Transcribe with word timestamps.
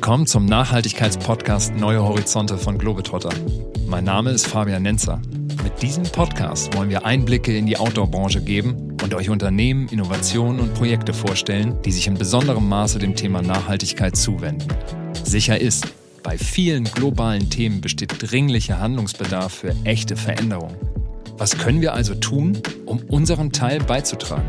Willkommen 0.00 0.26
zum 0.26 0.46
Nachhaltigkeitspodcast 0.46 1.76
Neue 1.76 2.02
Horizonte 2.02 2.56
von 2.56 2.78
Globetrotter. 2.78 3.28
Mein 3.86 4.04
Name 4.04 4.30
ist 4.30 4.46
Fabian 4.46 4.82
Nenzer. 4.82 5.20
Mit 5.62 5.82
diesem 5.82 6.04
Podcast 6.04 6.74
wollen 6.74 6.88
wir 6.88 7.04
Einblicke 7.04 7.54
in 7.54 7.66
die 7.66 7.76
Outdoor-Branche 7.76 8.40
geben 8.40 8.96
und 9.04 9.12
euch 9.12 9.28
Unternehmen, 9.28 9.88
Innovationen 9.88 10.58
und 10.58 10.72
Projekte 10.72 11.12
vorstellen, 11.12 11.76
die 11.84 11.92
sich 11.92 12.06
in 12.06 12.14
besonderem 12.14 12.66
Maße 12.66 12.98
dem 12.98 13.14
Thema 13.14 13.42
Nachhaltigkeit 13.42 14.16
zuwenden. 14.16 14.68
Sicher 15.22 15.60
ist, 15.60 15.86
bei 16.22 16.38
vielen 16.38 16.84
globalen 16.84 17.50
Themen 17.50 17.82
besteht 17.82 18.14
dringlicher 18.22 18.80
Handlungsbedarf 18.80 19.52
für 19.52 19.74
echte 19.84 20.16
Veränderung. 20.16 20.74
Was 21.36 21.58
können 21.58 21.82
wir 21.82 21.92
also 21.92 22.14
tun, 22.14 22.56
um 22.86 23.00
unseren 23.10 23.52
Teil 23.52 23.80
beizutragen? 23.80 24.48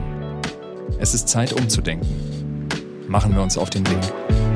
Es 0.98 1.13
ist 1.13 1.27
Zeit 1.27 1.52
umzudenken. 1.52 2.08
Machen 3.09 3.36
wir 3.36 3.41
uns 3.41 3.58
auf 3.58 3.70
den 3.70 3.86
Weg. 3.86 4.51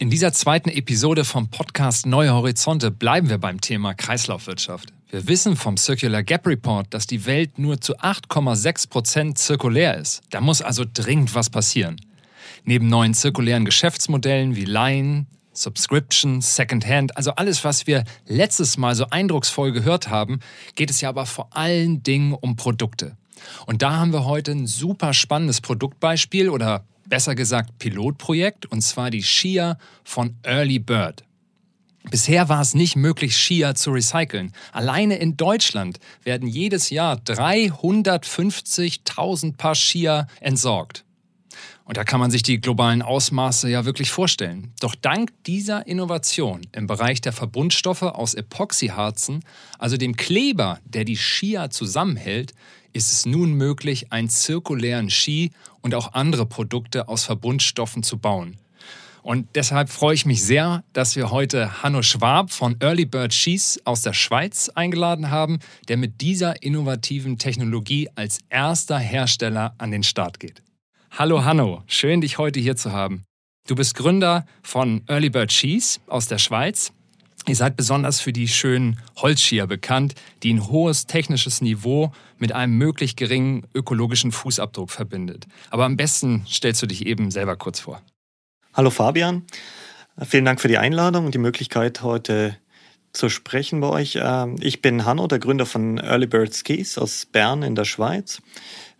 In 0.00 0.08
dieser 0.08 0.32
zweiten 0.32 0.70
Episode 0.70 1.26
vom 1.26 1.50
Podcast 1.50 2.06
Neue 2.06 2.32
Horizonte 2.32 2.90
bleiben 2.90 3.28
wir 3.28 3.36
beim 3.36 3.60
Thema 3.60 3.92
Kreislaufwirtschaft. 3.92 4.94
Wir 5.10 5.28
wissen 5.28 5.56
vom 5.56 5.76
Circular 5.76 6.22
Gap 6.22 6.46
Report, 6.46 6.86
dass 6.94 7.06
die 7.06 7.26
Welt 7.26 7.58
nur 7.58 7.82
zu 7.82 7.98
8,6 7.98 8.88
Prozent 8.88 9.36
zirkulär 9.36 9.98
ist. 9.98 10.22
Da 10.30 10.40
muss 10.40 10.62
also 10.62 10.86
dringend 10.90 11.34
was 11.34 11.50
passieren. 11.50 12.00
Neben 12.64 12.88
neuen 12.88 13.12
zirkulären 13.12 13.66
Geschäftsmodellen 13.66 14.56
wie 14.56 14.64
Line, 14.64 15.26
Subscription, 15.52 16.40
Secondhand, 16.40 17.14
also 17.18 17.32
alles, 17.32 17.62
was 17.62 17.86
wir 17.86 18.04
letztes 18.24 18.78
Mal 18.78 18.94
so 18.94 19.04
eindrucksvoll 19.10 19.70
gehört 19.70 20.08
haben, 20.08 20.40
geht 20.76 20.88
es 20.88 21.02
ja 21.02 21.10
aber 21.10 21.26
vor 21.26 21.54
allen 21.54 22.02
Dingen 22.02 22.32
um 22.32 22.56
Produkte. 22.56 23.18
Und 23.66 23.82
da 23.82 23.96
haben 23.96 24.14
wir 24.14 24.24
heute 24.24 24.52
ein 24.52 24.66
super 24.66 25.12
spannendes 25.12 25.60
Produktbeispiel 25.60 26.48
oder 26.48 26.86
besser 27.10 27.34
gesagt 27.34 27.78
Pilotprojekt, 27.78 28.64
und 28.64 28.80
zwar 28.80 29.10
die 29.10 29.22
Skier 29.22 29.76
von 30.04 30.36
Early 30.42 30.78
Bird. 30.78 31.24
Bisher 32.10 32.48
war 32.48 32.62
es 32.62 32.72
nicht 32.74 32.96
möglich, 32.96 33.36
Skier 33.36 33.74
zu 33.74 33.90
recyceln. 33.90 34.54
Alleine 34.72 35.16
in 35.16 35.36
Deutschland 35.36 36.00
werden 36.24 36.48
jedes 36.48 36.88
Jahr 36.88 37.16
350.000 37.16 39.58
Paar 39.58 39.74
Skier 39.74 40.26
entsorgt. 40.40 41.04
Und 41.84 41.96
da 41.96 42.04
kann 42.04 42.20
man 42.20 42.30
sich 42.30 42.44
die 42.44 42.60
globalen 42.60 43.02
Ausmaße 43.02 43.68
ja 43.68 43.84
wirklich 43.84 44.12
vorstellen. 44.12 44.72
Doch 44.80 44.94
dank 44.94 45.32
dieser 45.44 45.88
Innovation 45.88 46.60
im 46.72 46.86
Bereich 46.86 47.20
der 47.20 47.32
Verbundstoffe 47.32 48.02
aus 48.02 48.34
Epoxyharzen, 48.34 49.40
also 49.78 49.96
dem 49.96 50.14
Kleber, 50.16 50.78
der 50.84 51.04
die 51.04 51.16
Skier 51.16 51.70
zusammenhält, 51.70 52.52
ist 52.92 53.12
es 53.12 53.26
nun 53.26 53.54
möglich, 53.54 54.12
einen 54.12 54.28
zirkulären 54.28 55.10
Ski 55.10 55.50
und 55.80 55.94
auch 55.94 56.14
andere 56.14 56.46
Produkte 56.46 57.08
aus 57.08 57.24
Verbundstoffen 57.24 58.02
zu 58.02 58.18
bauen. 58.18 58.56
Und 59.22 59.48
deshalb 59.54 59.90
freue 59.90 60.14
ich 60.14 60.24
mich 60.24 60.44
sehr, 60.44 60.82
dass 60.92 61.14
wir 61.14 61.30
heute 61.30 61.82
Hanno 61.82 62.02
Schwab 62.02 62.50
von 62.52 62.76
Early 62.80 63.04
Bird 63.04 63.34
Skis 63.34 63.80
aus 63.84 64.02
der 64.02 64.14
Schweiz 64.14 64.70
eingeladen 64.70 65.30
haben, 65.30 65.58
der 65.88 65.98
mit 65.98 66.20
dieser 66.20 66.62
innovativen 66.62 67.36
Technologie 67.36 68.08
als 68.14 68.38
erster 68.48 68.98
Hersteller 68.98 69.74
an 69.78 69.90
den 69.90 70.02
Start 70.02 70.40
geht. 70.40 70.62
Hallo 71.10 71.44
Hanno, 71.44 71.82
schön 71.86 72.20
dich 72.20 72.38
heute 72.38 72.60
hier 72.60 72.76
zu 72.76 72.92
haben. 72.92 73.24
Du 73.66 73.74
bist 73.74 73.94
Gründer 73.94 74.46
von 74.62 75.02
Early 75.06 75.28
Bird 75.28 75.52
Skis 75.52 76.00
aus 76.06 76.26
der 76.26 76.38
Schweiz 76.38 76.92
Ihr 77.46 77.56
seid 77.56 77.76
besonders 77.76 78.20
für 78.20 78.32
die 78.32 78.48
schönen 78.48 79.00
Holzskier 79.16 79.66
bekannt, 79.66 80.14
die 80.42 80.52
ein 80.52 80.68
hohes 80.68 81.06
technisches 81.06 81.60
Niveau 81.62 82.12
mit 82.38 82.52
einem 82.52 82.76
möglich 82.76 83.16
geringen 83.16 83.66
ökologischen 83.74 84.30
Fußabdruck 84.30 84.90
verbindet. 84.90 85.46
Aber 85.70 85.84
am 85.84 85.96
besten 85.96 86.44
stellst 86.48 86.82
du 86.82 86.86
dich 86.86 87.06
eben 87.06 87.30
selber 87.30 87.56
kurz 87.56 87.80
vor. 87.80 88.02
Hallo 88.74 88.90
Fabian, 88.90 89.44
vielen 90.22 90.44
Dank 90.44 90.60
für 90.60 90.68
die 90.68 90.78
Einladung 90.78 91.26
und 91.26 91.34
die 91.34 91.38
Möglichkeit, 91.38 92.02
heute 92.02 92.56
zu 93.12 93.28
sprechen 93.28 93.80
bei 93.80 93.88
euch. 93.88 94.18
Ähm, 94.22 94.56
ich 94.60 94.82
bin 94.82 95.04
Hanno, 95.04 95.26
der 95.26 95.38
Gründer 95.38 95.66
von 95.66 95.98
Early 95.98 96.26
Bird 96.26 96.54
Skis 96.54 96.98
aus 96.98 97.26
Bern 97.26 97.62
in 97.62 97.74
der 97.74 97.84
Schweiz. 97.84 98.40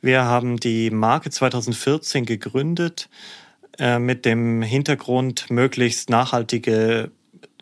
Wir 0.01 0.25
haben 0.25 0.59
die 0.59 0.91
Marke 0.91 1.31
2014 1.31 2.25
gegründet 2.25 3.09
äh, 3.79 3.99
mit 3.99 4.25
dem 4.25 4.63
Hintergrund, 4.63 5.51
möglichst 5.51 6.11
nachhaltige 6.11 7.13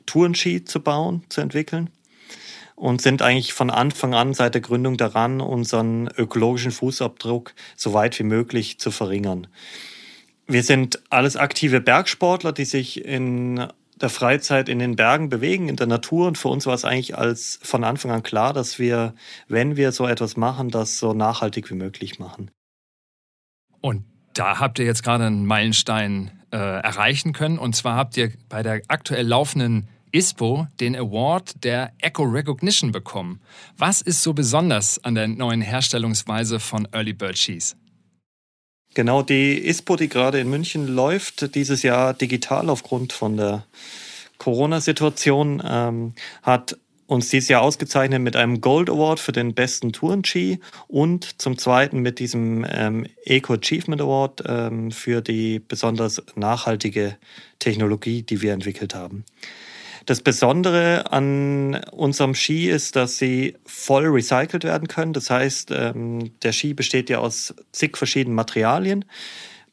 Tourenski 0.08 0.64
zu 0.64 0.80
bauen, 0.80 1.22
zu 1.28 1.40
entwickeln 1.40 1.90
und 2.78 3.02
sind 3.02 3.22
eigentlich 3.22 3.52
von 3.52 3.70
Anfang 3.70 4.14
an 4.14 4.34
seit 4.34 4.54
der 4.54 4.60
Gründung 4.60 4.96
daran, 4.96 5.40
unseren 5.40 6.08
ökologischen 6.16 6.70
Fußabdruck 6.70 7.54
so 7.76 7.92
weit 7.92 8.18
wie 8.18 8.24
möglich 8.24 8.78
zu 8.78 8.90
verringern. 8.90 9.48
Wir 10.46 10.62
sind 10.62 11.00
alles 11.10 11.36
aktive 11.36 11.80
Bergsportler, 11.80 12.52
die 12.52 12.64
sich 12.64 13.04
in 13.04 13.66
der 14.00 14.08
Freizeit 14.08 14.68
in 14.68 14.78
den 14.78 14.96
Bergen 14.96 15.28
bewegen, 15.28 15.68
in 15.68 15.76
der 15.76 15.88
Natur. 15.88 16.28
Und 16.28 16.38
für 16.38 16.48
uns 16.48 16.66
war 16.66 16.74
es 16.74 16.84
eigentlich 16.84 17.18
als 17.18 17.58
von 17.62 17.84
Anfang 17.84 18.12
an 18.12 18.22
klar, 18.22 18.52
dass 18.52 18.78
wir, 18.78 19.14
wenn 19.48 19.76
wir 19.76 19.92
so 19.92 20.06
etwas 20.06 20.36
machen, 20.36 20.70
das 20.70 20.98
so 20.98 21.12
nachhaltig 21.12 21.70
wie 21.70 21.74
möglich 21.74 22.18
machen. 22.18 22.50
Und 23.80 24.04
da 24.34 24.60
habt 24.60 24.78
ihr 24.78 24.84
jetzt 24.84 25.02
gerade 25.02 25.26
einen 25.26 25.46
Meilenstein 25.46 26.30
äh, 26.52 26.56
erreichen 26.56 27.32
können. 27.32 27.58
Und 27.58 27.74
zwar 27.74 27.96
habt 27.96 28.16
ihr 28.16 28.32
bei 28.48 28.62
der 28.62 28.82
aktuell 28.88 29.26
laufenden 29.26 29.88
ISPO 30.12 30.66
den 30.80 30.96
Award 30.96 31.64
der 31.64 31.92
Eco 32.00 32.22
Recognition 32.22 32.92
bekommen. 32.92 33.40
Was 33.76 34.00
ist 34.00 34.22
so 34.22 34.32
besonders 34.32 35.02
an 35.04 35.14
der 35.14 35.28
neuen 35.28 35.60
Herstellungsweise 35.60 36.60
von 36.60 36.88
Early 36.92 37.12
Bird 37.12 37.36
Cheese? 37.36 37.74
Genau, 38.94 39.22
die 39.22 39.58
ISPO, 39.58 39.96
die 39.96 40.08
gerade 40.08 40.40
in 40.40 40.50
München 40.50 40.88
läuft, 40.88 41.54
dieses 41.54 41.82
Jahr 41.82 42.14
digital 42.14 42.70
aufgrund 42.70 43.12
von 43.12 43.36
der 43.36 43.64
Corona-Situation, 44.38 45.62
ähm, 45.64 46.14
hat 46.42 46.76
uns 47.08 47.30
dieses 47.30 47.48
Jahr 47.48 47.62
ausgezeichnet 47.62 48.20
mit 48.20 48.36
einem 48.36 48.60
Gold 48.60 48.90
Award 48.90 49.18
für 49.18 49.32
den 49.32 49.54
besten 49.54 49.92
Tourenski 49.92 50.60
und 50.88 51.40
zum 51.40 51.56
zweiten 51.56 52.00
mit 52.00 52.18
diesem 52.18 52.66
ähm, 52.68 53.06
Eco 53.24 53.54
Achievement 53.54 54.02
Award 54.02 54.42
ähm, 54.46 54.90
für 54.90 55.22
die 55.22 55.58
besonders 55.58 56.22
nachhaltige 56.36 57.16
Technologie, 57.58 58.22
die 58.22 58.42
wir 58.42 58.52
entwickelt 58.52 58.94
haben. 58.94 59.24
Das 60.08 60.22
Besondere 60.22 61.12
an 61.12 61.74
unserem 61.92 62.34
Ski 62.34 62.70
ist, 62.70 62.96
dass 62.96 63.18
sie 63.18 63.56
voll 63.66 64.06
recycelt 64.06 64.64
werden 64.64 64.88
können. 64.88 65.12
Das 65.12 65.28
heißt, 65.28 65.70
ähm, 65.70 66.30
der 66.40 66.52
Ski 66.52 66.72
besteht 66.72 67.10
ja 67.10 67.18
aus 67.18 67.54
zig 67.72 67.98
verschiedenen 67.98 68.34
Materialien. 68.34 69.04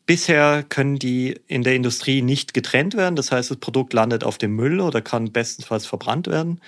Bisher 0.05 0.63
können 0.67 0.99
die 0.99 1.39
in 1.47 1.63
der 1.63 1.75
Industrie 1.75 2.21
nicht 2.21 2.53
getrennt 2.53 2.97
werden. 2.97 3.15
Das 3.15 3.31
heißt, 3.31 3.49
das 3.49 3.57
Produkt 3.59 3.93
landet 3.93 4.25
auf 4.25 4.37
dem 4.37 4.57
Müll 4.57 4.81
oder 4.81 5.01
kann 5.01 5.31
bestenfalls 5.31 5.85
verbrannt 5.85 6.27
werden. 6.27 6.59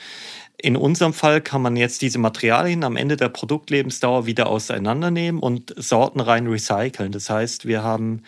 In 0.57 0.77
unserem 0.77 1.11
Fall 1.11 1.41
kann 1.41 1.61
man 1.61 1.75
jetzt 1.75 2.01
diese 2.01 2.19
Materialien 2.19 2.85
am 2.85 2.95
Ende 2.95 3.17
der 3.17 3.27
Produktlebensdauer 3.27 4.25
wieder 4.25 4.47
auseinandernehmen 4.47 5.41
und 5.41 5.73
sortenrein 5.75 6.47
recyceln. 6.47 7.11
Das 7.11 7.29
heißt, 7.29 7.65
wir 7.65 7.83
haben 7.83 8.21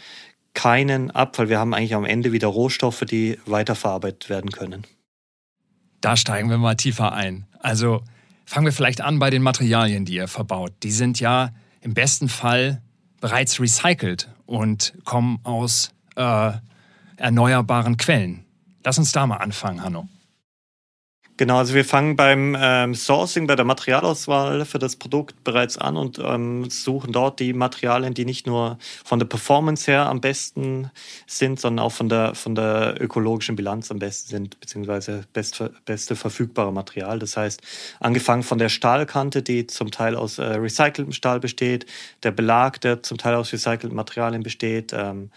keinen 0.54 1.12
Abfall. 1.12 1.48
Wir 1.48 1.60
haben 1.60 1.74
eigentlich 1.74 1.96
am 1.96 2.04
Ende 2.04 2.34
wieder 2.34 2.50
Rohstoffe, 2.50 3.06
die 3.06 3.40
weiterverarbeitet 3.46 4.30
werden 4.30 4.52
können. 4.52 4.86
Da 6.02 6.16
steigen 6.16 6.50
wir 6.50 6.58
mal 6.58 6.76
tiefer 6.76 7.14
ein. 7.14 7.46
Also 7.60 8.04
fangen 8.46 8.66
wir 8.66 8.74
vielleicht 8.74 9.02
an 9.02 9.20
bei 9.20 9.30
den 9.30 9.42
Materialien, 9.42 10.06
die 10.06 10.16
ihr 10.16 10.28
verbaut. 10.28 10.74
Die 10.84 10.92
sind 10.92 11.20
ja 11.20 11.52
im 11.82 11.94
besten 11.94 12.30
Fall 12.30 12.82
bereits 13.22 13.60
recycelt 13.60 14.30
und 14.46 14.94
kommen 15.04 15.40
aus 15.44 15.92
äh, 16.16 16.52
erneuerbaren 17.18 17.98
Quellen. 17.98 18.46
Lass 18.84 18.98
uns 18.98 19.12
da 19.12 19.28
mal 19.28 19.38
anfangen, 19.38 19.84
Hanno. 19.84 20.08
Genau, 21.40 21.58
also 21.58 21.74
wir 21.74 21.86
fangen 21.86 22.18
beim 22.18 22.58
ähm, 22.60 22.94
Sourcing, 22.94 23.48
bei 23.48 23.56
der 23.56 23.64
Materialauswahl 23.64 24.66
für 24.66 24.78
das 24.78 24.98
Produkt 24.98 25.42
bereits 25.46 25.78
an 25.78 25.96
und 25.96 26.20
ähm, 26.20 26.70
suchen 26.70 27.14
dort 27.14 27.40
die 27.40 27.54
Materialien, 27.54 28.14
die 28.14 28.26
nicht 28.26 28.46
nur 28.46 28.78
von 29.06 29.20
der 29.20 29.26
Performance 29.26 29.90
her 29.90 30.08
am 30.08 30.20
besten 30.20 30.92
sind, 31.28 31.58
sondern 31.58 31.86
auch 31.86 31.94
von 31.94 32.10
der, 32.10 32.36
von 32.36 32.56
der 32.56 32.98
ökologischen 33.00 33.56
Bilanz 33.56 33.90
am 33.90 34.00
besten 34.00 34.30
sind, 34.32 34.60
beziehungsweise 34.60 35.24
best, 35.32 35.64
beste 35.86 36.18
verfügbare 36.18 36.74
Material. 36.74 37.20
Das 37.20 37.38
heißt, 37.38 37.62
angefangen 38.02 38.44
von 38.44 38.58
der 38.58 38.68
Stahlkante, 38.68 39.42
die 39.42 39.66
zum 39.66 39.92
Teil 39.92 40.18
aus 40.18 40.40
äh, 40.40 40.44
recyceltem 40.44 41.14
Stahl 41.14 41.40
besteht, 41.40 41.86
der 42.24 42.32
Belag, 42.32 42.82
der 42.82 43.02
zum 43.02 43.18
Teil 43.18 43.36
aus 43.36 43.54
recycelten 43.54 43.96
Materialien 43.96 44.44
besteht, 44.44 44.92
ähm, 44.92 45.30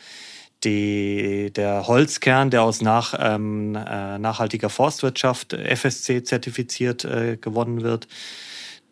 die, 0.65 1.53
der 1.53 1.87
Holzkern, 1.87 2.51
der 2.51 2.63
aus 2.63 2.81
nach, 2.83 3.15
ähm, 3.19 3.75
äh, 3.75 4.19
nachhaltiger 4.19 4.71
Forstwirtschaft 4.71 5.53
FSC 5.53 6.23
zertifiziert 6.23 7.05
äh, 7.05 7.37
gewonnen 7.37 7.83
wird, 7.83 8.07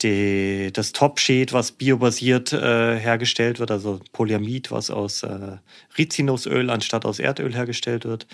die, 0.02 0.70
das 0.72 0.92
Topsheet, 0.92 1.52
was 1.52 1.72
biobasiert 1.72 2.52
äh, 2.52 2.98
hergestellt 2.98 3.58
wird, 3.58 3.70
also 3.70 4.00
Polyamid, 4.12 4.70
was 4.70 4.90
aus 4.90 5.22
äh, 5.22 5.58
Rizinusöl 5.98 6.70
anstatt 6.70 7.04
aus 7.04 7.18
Erdöl 7.18 7.54
hergestellt 7.54 8.04
wird. 8.04 8.26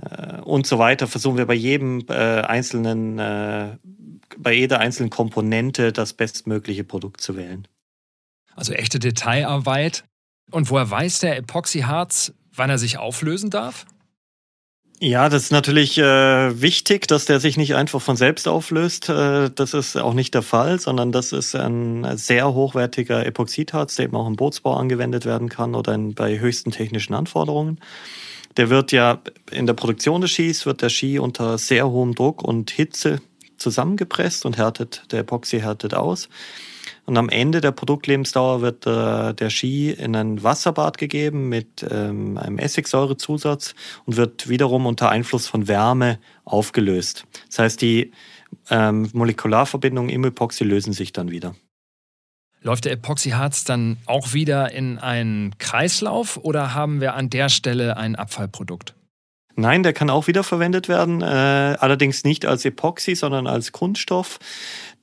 Äh, 0.00 0.40
und 0.40 0.66
so 0.66 0.78
weiter, 0.78 1.06
versuchen 1.06 1.38
wir 1.38 1.46
bei 1.46 1.54
jedem 1.54 2.04
äh, 2.08 2.12
einzelnen, 2.12 3.18
äh, 3.18 3.76
bei 4.36 4.52
jeder 4.52 4.80
einzelnen 4.80 5.10
Komponente 5.10 5.92
das 5.92 6.12
bestmögliche 6.12 6.84
Produkt 6.84 7.20
zu 7.20 7.36
wählen. 7.36 7.68
Also 8.54 8.72
echte 8.72 8.98
Detailarbeit. 8.98 10.04
Und 10.50 10.70
woher 10.70 10.90
weiß 10.90 11.20
der 11.20 11.36
Epoxyharz, 11.36 12.32
wann 12.56 12.70
er 12.70 12.78
sich 12.78 12.98
auflösen 12.98 13.50
darf? 13.50 13.86
Ja, 14.98 15.28
das 15.28 15.44
ist 15.44 15.52
natürlich 15.52 15.98
äh, 15.98 16.62
wichtig, 16.62 17.06
dass 17.06 17.26
der 17.26 17.38
sich 17.38 17.58
nicht 17.58 17.74
einfach 17.74 18.00
von 18.00 18.16
selbst 18.16 18.48
auflöst. 18.48 19.10
Äh, 19.10 19.50
das 19.54 19.74
ist 19.74 19.96
auch 19.96 20.14
nicht 20.14 20.32
der 20.34 20.40
Fall, 20.40 20.80
sondern 20.80 21.12
das 21.12 21.32
ist 21.32 21.54
ein 21.54 22.16
sehr 22.16 22.54
hochwertiger 22.54 23.26
Epoxidharz, 23.26 23.96
der 23.96 24.06
eben 24.06 24.16
auch 24.16 24.26
im 24.26 24.36
Bootsbau 24.36 24.74
angewendet 24.74 25.26
werden 25.26 25.50
kann 25.50 25.74
oder 25.74 25.94
in, 25.94 26.14
bei 26.14 26.38
höchsten 26.38 26.70
technischen 26.70 27.12
Anforderungen. 27.12 27.78
Der 28.56 28.70
wird 28.70 28.90
ja 28.90 29.20
in 29.50 29.66
der 29.66 29.74
Produktion 29.74 30.22
des 30.22 30.32
Skis, 30.32 30.64
wird 30.64 30.80
der 30.80 30.88
Ski 30.88 31.18
unter 31.18 31.58
sehr 31.58 31.90
hohem 31.90 32.14
Druck 32.14 32.42
und 32.42 32.70
Hitze 32.70 33.20
zusammengepresst 33.56 34.44
und 34.46 34.56
härtet, 34.56 35.04
der 35.10 35.20
Epoxy 35.20 35.60
härtet 35.60 35.94
aus. 35.94 36.28
Und 37.04 37.16
am 37.16 37.28
Ende 37.28 37.60
der 37.60 37.70
Produktlebensdauer 37.70 38.62
wird 38.62 38.86
äh, 38.86 39.32
der 39.32 39.50
Ski 39.50 39.90
in 39.92 40.16
ein 40.16 40.42
Wasserbad 40.42 40.98
gegeben 40.98 41.48
mit 41.48 41.86
ähm, 41.88 42.36
einem 42.36 42.58
Essigsäurezusatz 42.58 43.74
und 44.06 44.16
wird 44.16 44.48
wiederum 44.48 44.86
unter 44.86 45.08
Einfluss 45.08 45.46
von 45.46 45.68
Wärme 45.68 46.18
aufgelöst. 46.44 47.24
Das 47.48 47.60
heißt, 47.60 47.82
die 47.82 48.12
ähm, 48.70 49.08
Molekularverbindungen 49.12 50.10
im 50.10 50.24
Epoxy 50.24 50.64
lösen 50.64 50.92
sich 50.92 51.12
dann 51.12 51.30
wieder. 51.30 51.54
Läuft 52.60 52.86
der 52.86 52.92
Epoxyharz 52.92 53.62
dann 53.62 53.98
auch 54.06 54.32
wieder 54.32 54.72
in 54.72 54.98
einen 54.98 55.56
Kreislauf 55.58 56.36
oder 56.36 56.74
haben 56.74 57.00
wir 57.00 57.14
an 57.14 57.30
der 57.30 57.48
Stelle 57.48 57.96
ein 57.96 58.16
Abfallprodukt? 58.16 58.95
Nein, 59.56 59.82
der 59.82 59.94
kann 59.94 60.10
auch 60.10 60.26
wiederverwendet 60.26 60.88
werden, 60.88 61.22
äh, 61.22 61.24
allerdings 61.24 62.24
nicht 62.24 62.44
als 62.44 62.66
Epoxy, 62.66 63.14
sondern 63.14 63.46
als 63.46 63.72
Kunststoff. 63.72 64.38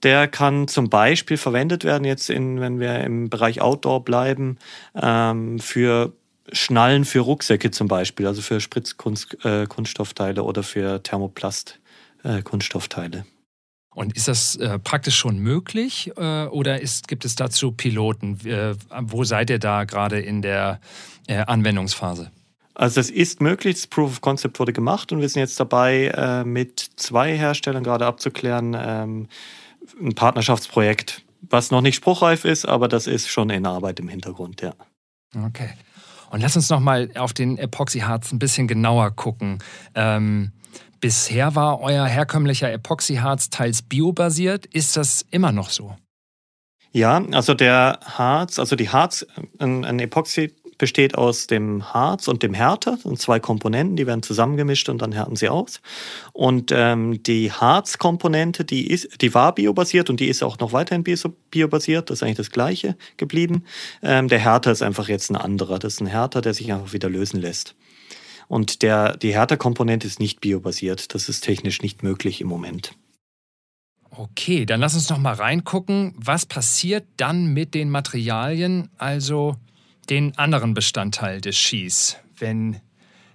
Der 0.03 0.27
kann 0.27 0.67
zum 0.67 0.89
Beispiel 0.89 1.38
verwendet 1.38 1.83
werden, 1.83 2.05
jetzt 2.05 2.29
in, 2.29 2.61
wenn 2.61 2.79
wir 2.79 3.00
im 3.00 3.29
Bereich 3.29 3.61
Outdoor 3.61 4.05
bleiben, 4.05 4.59
ähm, 4.95 5.57
für 5.59 6.13
Schnallen 6.51 7.05
für 7.05 7.21
Rucksäcke 7.21 7.71
zum 7.71 7.88
Beispiel, 7.88 8.27
also 8.27 8.41
für 8.41 8.59
Spritzkunststoffteile 8.59 10.41
äh, 10.41 10.44
oder 10.44 10.61
für 10.61 11.01
Thermoplast-Kunststoffteile. 11.01 13.17
Äh, 13.17 13.23
und 13.95 14.15
ist 14.15 14.27
das 14.27 14.56
äh, 14.56 14.79
praktisch 14.79 15.15
schon 15.15 15.38
möglich 15.39 16.11
äh, 16.17 16.45
oder 16.45 16.81
ist, 16.81 17.07
gibt 17.07 17.25
es 17.25 17.35
dazu 17.35 17.71
Piloten? 17.71 18.39
Äh, 18.45 18.75
wo 19.01 19.23
seid 19.23 19.49
ihr 19.49 19.59
da 19.59 19.85
gerade 19.85 20.19
in 20.19 20.41
der 20.41 20.79
äh, 21.27 21.38
Anwendungsphase? 21.38 22.31
Also 22.75 22.99
es 22.99 23.09
ist 23.09 23.41
möglich, 23.41 23.75
das 23.75 23.87
Proof 23.87 24.11
of 24.11 24.21
Concept 24.21 24.59
wurde 24.59 24.73
gemacht 24.73 25.11
und 25.11 25.21
wir 25.21 25.29
sind 25.29 25.41
jetzt 25.41 25.59
dabei, 25.59 26.07
äh, 26.07 26.43
mit 26.43 26.79
zwei 26.95 27.37
Herstellern 27.37 27.83
gerade 27.83 28.05
abzuklären, 28.05 28.75
ähm, 28.77 29.27
ein 30.01 30.15
Partnerschaftsprojekt, 30.15 31.23
was 31.41 31.69
noch 31.69 31.81
nicht 31.81 31.95
spruchreif 31.95 32.45
ist, 32.45 32.65
aber 32.65 32.87
das 32.87 33.05
ist 33.05 33.29
schon 33.29 33.49
in 33.49 33.65
Arbeit 33.65 33.99
im 33.99 34.07
Hintergrund, 34.07 34.61
ja. 34.61 34.73
Okay. 35.45 35.69
Und 36.31 36.41
lass 36.41 36.55
uns 36.55 36.69
noch 36.69 36.79
mal 36.79 37.11
auf 37.15 37.33
den 37.33 37.59
Epoxyharz 37.59 38.31
ein 38.31 38.39
bisschen 38.39 38.67
genauer 38.67 39.11
gucken. 39.11 39.59
Ähm, 39.93 40.51
bisher 40.99 41.53
war 41.53 41.79
euer 41.79 42.07
herkömmlicher 42.07 42.71
Epoxyharz 42.71 43.51
teils 43.51 43.83
biobasiert. 43.83 44.65
Ist 44.65 44.97
das 44.97 45.23
immer 45.29 45.51
noch 45.51 45.69
so? 45.69 45.95
Ja, 46.91 47.23
also 47.31 47.53
der 47.53 47.99
Harz, 48.03 48.57
also 48.57 48.75
die 48.75 48.89
Harz, 48.89 49.25
ein, 49.59 49.85
ein 49.85 49.99
Epoxy 49.99 50.55
besteht 50.77 51.17
aus 51.17 51.47
dem 51.47 51.93
Harz 51.93 52.27
und 52.27 52.43
dem 52.43 52.53
Härter, 52.53 52.97
und 53.03 53.19
zwei 53.19 53.39
Komponenten, 53.39 53.95
die 53.95 54.07
werden 54.07 54.23
zusammengemischt 54.23 54.89
und 54.89 55.01
dann 55.01 55.11
härten 55.11 55.35
sie 55.35 55.49
aus. 55.49 55.81
Und 56.31 56.71
ähm, 56.73 57.21
die 57.23 57.51
Harzkomponente, 57.51 58.65
die 58.65 58.87
ist, 58.87 59.21
die 59.21 59.33
war 59.33 59.55
biobasiert 59.55 60.09
und 60.09 60.19
die 60.19 60.27
ist 60.27 60.43
auch 60.43 60.59
noch 60.59 60.73
weiterhin 60.73 61.03
biobasiert, 61.03 62.09
das 62.09 62.19
ist 62.19 62.23
eigentlich 62.23 62.37
das 62.37 62.51
gleiche 62.51 62.97
geblieben. 63.17 63.63
Ähm, 64.01 64.27
der 64.27 64.39
Härter 64.39 64.71
ist 64.71 64.81
einfach 64.81 65.07
jetzt 65.07 65.29
ein 65.29 65.35
anderer. 65.35 65.79
Das 65.79 65.95
ist 65.95 66.01
ein 66.01 66.07
Härter, 66.07 66.41
der 66.41 66.53
sich 66.53 66.71
einfach 66.71 66.93
wieder 66.93 67.09
lösen 67.09 67.39
lässt. 67.39 67.75
Und 68.47 68.81
der, 68.81 69.17
die 69.17 69.33
Härterkomponente 69.33 70.07
ist 70.07 70.19
nicht 70.19 70.41
biobasiert. 70.41 71.13
Das 71.13 71.29
ist 71.29 71.41
technisch 71.41 71.81
nicht 71.81 72.03
möglich 72.03 72.41
im 72.41 72.47
Moment. 72.47 72.93
Okay, 74.15 74.65
dann 74.65 74.79
lass 74.79 74.93
uns 74.93 75.09
noch 75.09 75.17
mal 75.17 75.33
reingucken. 75.33 76.13
Was 76.17 76.45
passiert 76.45 77.07
dann 77.17 77.47
mit 77.47 77.73
den 77.73 77.89
Materialien? 77.89 78.89
Also 78.97 79.55
den 80.09 80.38
anderen 80.38 80.73
Bestandteil 80.73 81.41
des 81.41 81.57
Skis, 81.57 82.17
wenn 82.38 82.79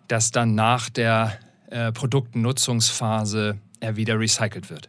das 0.08 0.30
dann 0.30 0.54
nach 0.54 0.90
der 0.90 1.38
äh, 1.70 1.92
Produktnutzungsphase 1.92 3.58
er 3.80 3.96
wieder 3.96 4.18
recycelt 4.18 4.70
wird? 4.70 4.88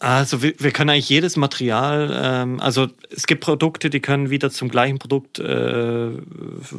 Also 0.00 0.42
wir, 0.42 0.52
wir 0.58 0.70
können 0.70 0.90
eigentlich 0.90 1.08
jedes 1.08 1.36
Material, 1.36 2.10
ähm, 2.22 2.60
also 2.60 2.88
es 3.10 3.26
gibt 3.26 3.42
Produkte, 3.42 3.88
die 3.88 4.00
können 4.00 4.28
wieder 4.28 4.50
zum 4.50 4.68
gleichen 4.68 4.98
Produkt 4.98 5.38
äh, 5.38 6.10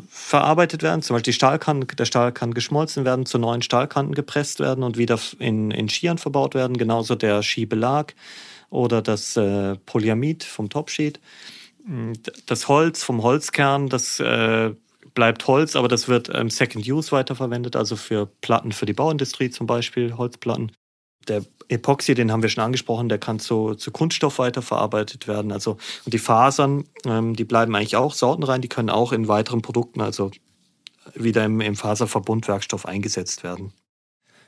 verarbeitet 0.10 0.84
werden. 0.84 1.02
Zum 1.02 1.16
Beispiel 1.16 1.32
die 1.32 1.36
Stahlkanten, 1.36 1.96
der 1.96 2.06
Stahl 2.06 2.32
kann 2.34 2.54
geschmolzen 2.54 3.04
werden, 3.04 3.26
zu 3.26 3.40
neuen 3.40 3.62
Stahlkanten 3.64 4.14
gepresst 4.14 4.60
werden 4.60 4.84
und 4.84 4.98
wieder 4.98 5.18
in, 5.40 5.72
in 5.72 5.90
Skiern 5.90 6.18
verbaut 6.18 6.54
werden. 6.54 6.78
Genauso 6.78 7.16
der 7.16 7.42
Skibelag 7.42 8.14
oder 8.70 9.02
das 9.02 9.38
äh, 9.38 9.76
Polyamid 9.86 10.44
vom 10.44 10.70
Topsheet. 10.70 11.20
Das 12.46 12.68
Holz 12.68 13.04
vom 13.04 13.22
Holzkern, 13.22 13.90
das 13.90 14.20
äh, 14.20 14.74
bleibt 15.14 15.48
Holz, 15.48 15.76
aber 15.76 15.88
das 15.88 16.08
wird 16.08 16.30
ähm, 16.34 16.50
Second 16.50 16.88
Use 16.88 17.12
weiterverwendet, 17.12 17.76
also 17.76 17.96
für 17.96 18.28
Platten 18.42 18.72
für 18.72 18.86
die 18.86 18.94
Bauindustrie 18.94 19.50
zum 19.50 19.68
Beispiel, 19.68 20.18
Holzplatten. 20.18 20.72
Der 21.28 21.44
Epoxy, 21.70 22.14
den 22.14 22.32
haben 22.32 22.44
wir 22.44 22.50
schon 22.50 22.64
angesprochen, 22.64 23.10
der 23.10 23.18
kann 23.18 23.40
zu, 23.40 23.74
zu 23.74 23.92
Kunststoff 23.92 24.38
weiterverarbeitet 24.38 25.28
werden. 25.28 25.52
Also, 25.52 25.78
und 26.06 26.14
die 26.14 26.20
Fasern, 26.20 26.86
ähm, 27.06 27.36
die 27.36 27.46
bleiben 27.46 27.76
eigentlich 27.76 27.96
auch 27.96 28.14
sortenrein, 28.14 28.62
die 28.62 28.68
können 28.68 28.92
auch 28.92 29.12
in 29.12 29.28
weiteren 29.28 29.62
Produkten, 29.62 30.02
also 30.02 30.32
wieder 31.16 31.46
im, 31.46 31.62
im 31.62 31.76
Faserverbundwerkstoff 31.76 32.86
eingesetzt 32.86 33.44
werden. 33.44 33.74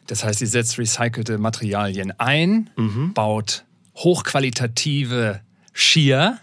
Das 0.05 0.23
heißt, 0.23 0.41
ihr 0.41 0.47
setzt 0.47 0.77
recycelte 0.77 1.37
Materialien 1.37 2.13
ein, 2.19 2.69
mhm. 2.75 3.13
baut 3.13 3.65
hochqualitative 3.95 5.41
Skier 5.73 6.39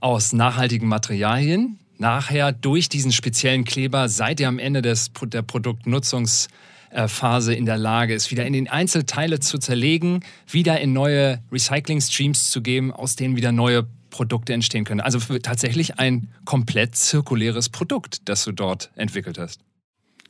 aus 0.00 0.32
nachhaltigen 0.32 0.88
Materialien. 0.88 1.78
Nachher 1.98 2.52
durch 2.52 2.88
diesen 2.88 3.12
speziellen 3.12 3.64
Kleber 3.64 4.08
seid 4.08 4.40
ihr 4.40 4.48
am 4.48 4.58
Ende 4.58 4.82
des, 4.82 5.10
der 5.24 5.42
Produktnutzungsphase 5.42 7.54
in 7.54 7.66
der 7.66 7.76
Lage, 7.76 8.14
es 8.14 8.30
wieder 8.30 8.46
in 8.46 8.54
den 8.54 8.68
Einzelteile 8.68 9.40
zu 9.40 9.58
zerlegen, 9.58 10.24
wieder 10.48 10.80
in 10.80 10.94
neue 10.94 11.42
Recycling-Streams 11.52 12.50
zu 12.50 12.62
geben, 12.62 12.90
aus 12.90 13.16
denen 13.16 13.36
wieder 13.36 13.52
neue 13.52 13.86
Produkte 14.08 14.54
entstehen 14.54 14.84
können. 14.84 15.00
Also 15.00 15.18
tatsächlich 15.38 15.98
ein 15.98 16.28
komplett 16.44 16.96
zirkuläres 16.96 17.68
Produkt, 17.68 18.28
das 18.28 18.44
du 18.44 18.52
dort 18.52 18.90
entwickelt 18.96 19.38
hast. 19.38 19.60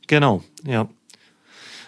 Genau, 0.07 0.43
ja. 0.65 0.89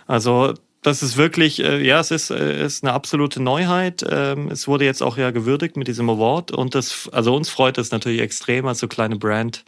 Also 0.08 0.54
das 0.84 1.02
ist 1.02 1.18
wirklich, 1.18 1.64
äh, 1.64 1.86
ja, 1.86 2.00
es 2.00 2.12
ist, 2.12 2.30
äh, 2.30 2.64
ist 2.64 2.84
eine 2.84 2.94
absolute 2.94 3.42
Neuheit. 3.42 4.06
Ähm, 4.08 4.50
es 4.50 4.68
wurde 4.68 4.86
jetzt 4.86 5.02
auch 5.02 5.18
ja 5.18 5.32
gewürdigt 5.32 5.78
mit 5.78 5.88
diesem 5.88 6.10
Award 6.10 6.52
und 6.52 6.76
das, 6.76 7.10
also 7.12 7.36
uns 7.36 7.50
freut 7.50 7.78
es 7.78 7.92
natürlich 7.92 8.22
extrem 8.22 8.68
als 8.68 8.80
so 8.80 8.88
kleine 8.88 9.16
Brand, 9.16 9.64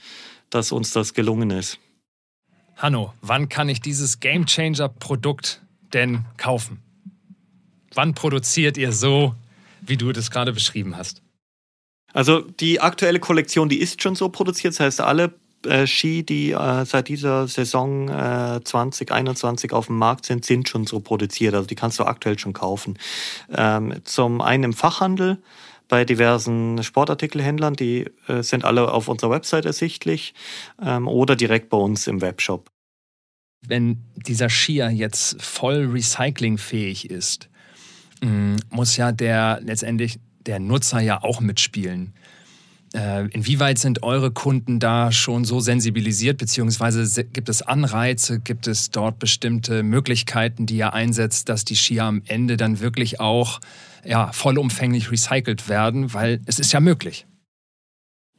dass 0.49 0.71
uns 0.71 0.91
das 0.91 1.13
gelungen 1.13 1.51
ist. 1.51 1.79
Hanno, 2.75 3.13
wann 3.21 3.49
kann 3.49 3.69
ich 3.69 3.81
dieses 3.81 4.19
Game 4.19 4.45
Changer 4.45 4.89
Produkt 4.89 5.61
denn 5.93 6.25
kaufen? 6.37 6.81
Wann 7.93 8.13
produziert 8.13 8.77
ihr 8.77 8.91
so, 8.91 9.33
wie 9.81 9.95
du 9.95 10.11
das 10.11 10.29
gerade 10.29 10.51
beschrieben 10.51 10.97
hast? 10.97 11.21
Also 12.11 12.41
die 12.41 12.81
aktuelle 12.81 13.19
Kollektion, 13.19 13.69
die 13.69 13.79
ist 13.79 14.01
schon 14.01 14.15
so 14.15 14.29
produziert. 14.29 14.73
Das 14.73 14.79
heißt, 14.79 15.01
alle 15.01 15.33
äh, 15.65 15.87
Ski, 15.87 16.23
die 16.23 16.51
äh, 16.51 16.85
seit 16.85 17.07
dieser 17.07 17.47
Saison 17.47 18.09
äh, 18.09 18.61
2021 18.63 19.73
auf 19.73 19.87
dem 19.87 19.97
Markt 19.97 20.25
sind, 20.25 20.45
sind 20.45 20.69
schon 20.69 20.85
so 20.85 20.99
produziert. 20.99 21.53
Also 21.53 21.67
die 21.67 21.75
kannst 21.75 21.99
du 21.99 22.03
aktuell 22.03 22.39
schon 22.39 22.53
kaufen. 22.53 22.97
Ähm, 23.55 23.95
zum 24.03 24.41
einen 24.41 24.65
im 24.65 24.73
Fachhandel 24.73 25.41
bei 25.87 26.05
diversen 26.05 26.83
Sportartikelhändlern, 26.83 27.75
die 27.75 28.05
äh, 28.27 28.41
sind 28.41 28.65
alle 28.65 28.91
auf 28.91 29.07
unserer 29.07 29.31
Website 29.31 29.65
ersichtlich 29.65 30.33
ähm, 30.81 31.07
oder 31.07 31.35
direkt 31.35 31.69
bei 31.69 31.77
uns 31.77 32.07
im 32.07 32.21
Webshop. 32.21 32.69
Wenn 33.67 34.03
dieser 34.15 34.49
Skier 34.49 34.89
jetzt 34.89 35.41
voll 35.41 35.89
recyclingfähig 35.91 37.09
ist, 37.09 37.49
mm, 38.21 38.55
muss 38.69 38.97
ja 38.97 39.11
der 39.11 39.59
letztendlich 39.63 40.19
der 40.45 40.59
Nutzer 40.59 40.99
ja 40.99 41.23
auch 41.23 41.39
mitspielen. 41.39 42.13
Äh, 42.95 43.27
inwieweit 43.27 43.77
sind 43.77 44.03
eure 44.03 44.31
Kunden 44.31 44.79
da 44.79 45.11
schon 45.11 45.43
so 45.43 45.59
sensibilisiert, 45.59 46.37
beziehungsweise 46.37 47.25
gibt 47.25 47.49
es 47.49 47.61
Anreize, 47.61 48.39
gibt 48.39 48.67
es 48.67 48.89
dort 48.89 49.19
bestimmte 49.19 49.83
Möglichkeiten, 49.83 50.65
die 50.65 50.77
ihr 50.77 50.93
einsetzt, 50.93 51.49
dass 51.49 51.65
die 51.65 51.75
Skier 51.75 52.05
am 52.05 52.21
Ende 52.25 52.55
dann 52.55 52.79
wirklich 52.79 53.19
auch 53.19 53.59
ja, 54.05 54.31
vollumfänglich 54.31 55.11
recycelt 55.11 55.67
werden, 55.67 56.13
weil 56.13 56.39
es 56.45 56.57
ist 56.57 56.71
ja 56.71 56.79
möglich. 56.79 57.25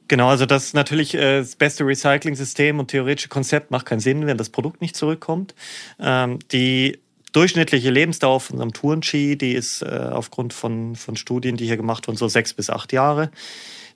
Genau, 0.09 0.29
also 0.29 0.47
das 0.47 0.67
ist 0.67 0.75
natürlich 0.75 1.15
äh, 1.15 1.41
das 1.41 1.57
beste 1.57 1.85
Recycling-System 1.85 2.79
und 2.79 2.89
theoretische 2.89 3.29
Konzept 3.29 3.71
macht 3.71 3.85
keinen 3.85 4.01
Sinn, 4.01 4.27
wenn 4.27 4.39
das 4.39 4.49
Produkt 4.49 4.81
nicht 4.81 4.97
zurückkommt. 4.97 5.55
Ähm, 6.01 6.39
die 6.53 6.99
durchschnittliche 7.33 7.91
Lebensdauer 7.91 8.41
von 8.41 8.55
unserem 8.55 8.73
Tourenski, 8.73 9.37
die 9.37 9.53
ist 9.53 9.83
äh, 9.83 9.87
aufgrund 9.87 10.55
von, 10.55 10.97
von 10.97 11.17
Studien, 11.17 11.59
die 11.59 11.67
hier 11.67 11.77
gemacht 11.77 12.07
wurden, 12.09 12.17
so 12.17 12.29
sechs 12.29 12.55
bis 12.55 12.71
acht 12.71 12.95
Jahre. 12.95 13.31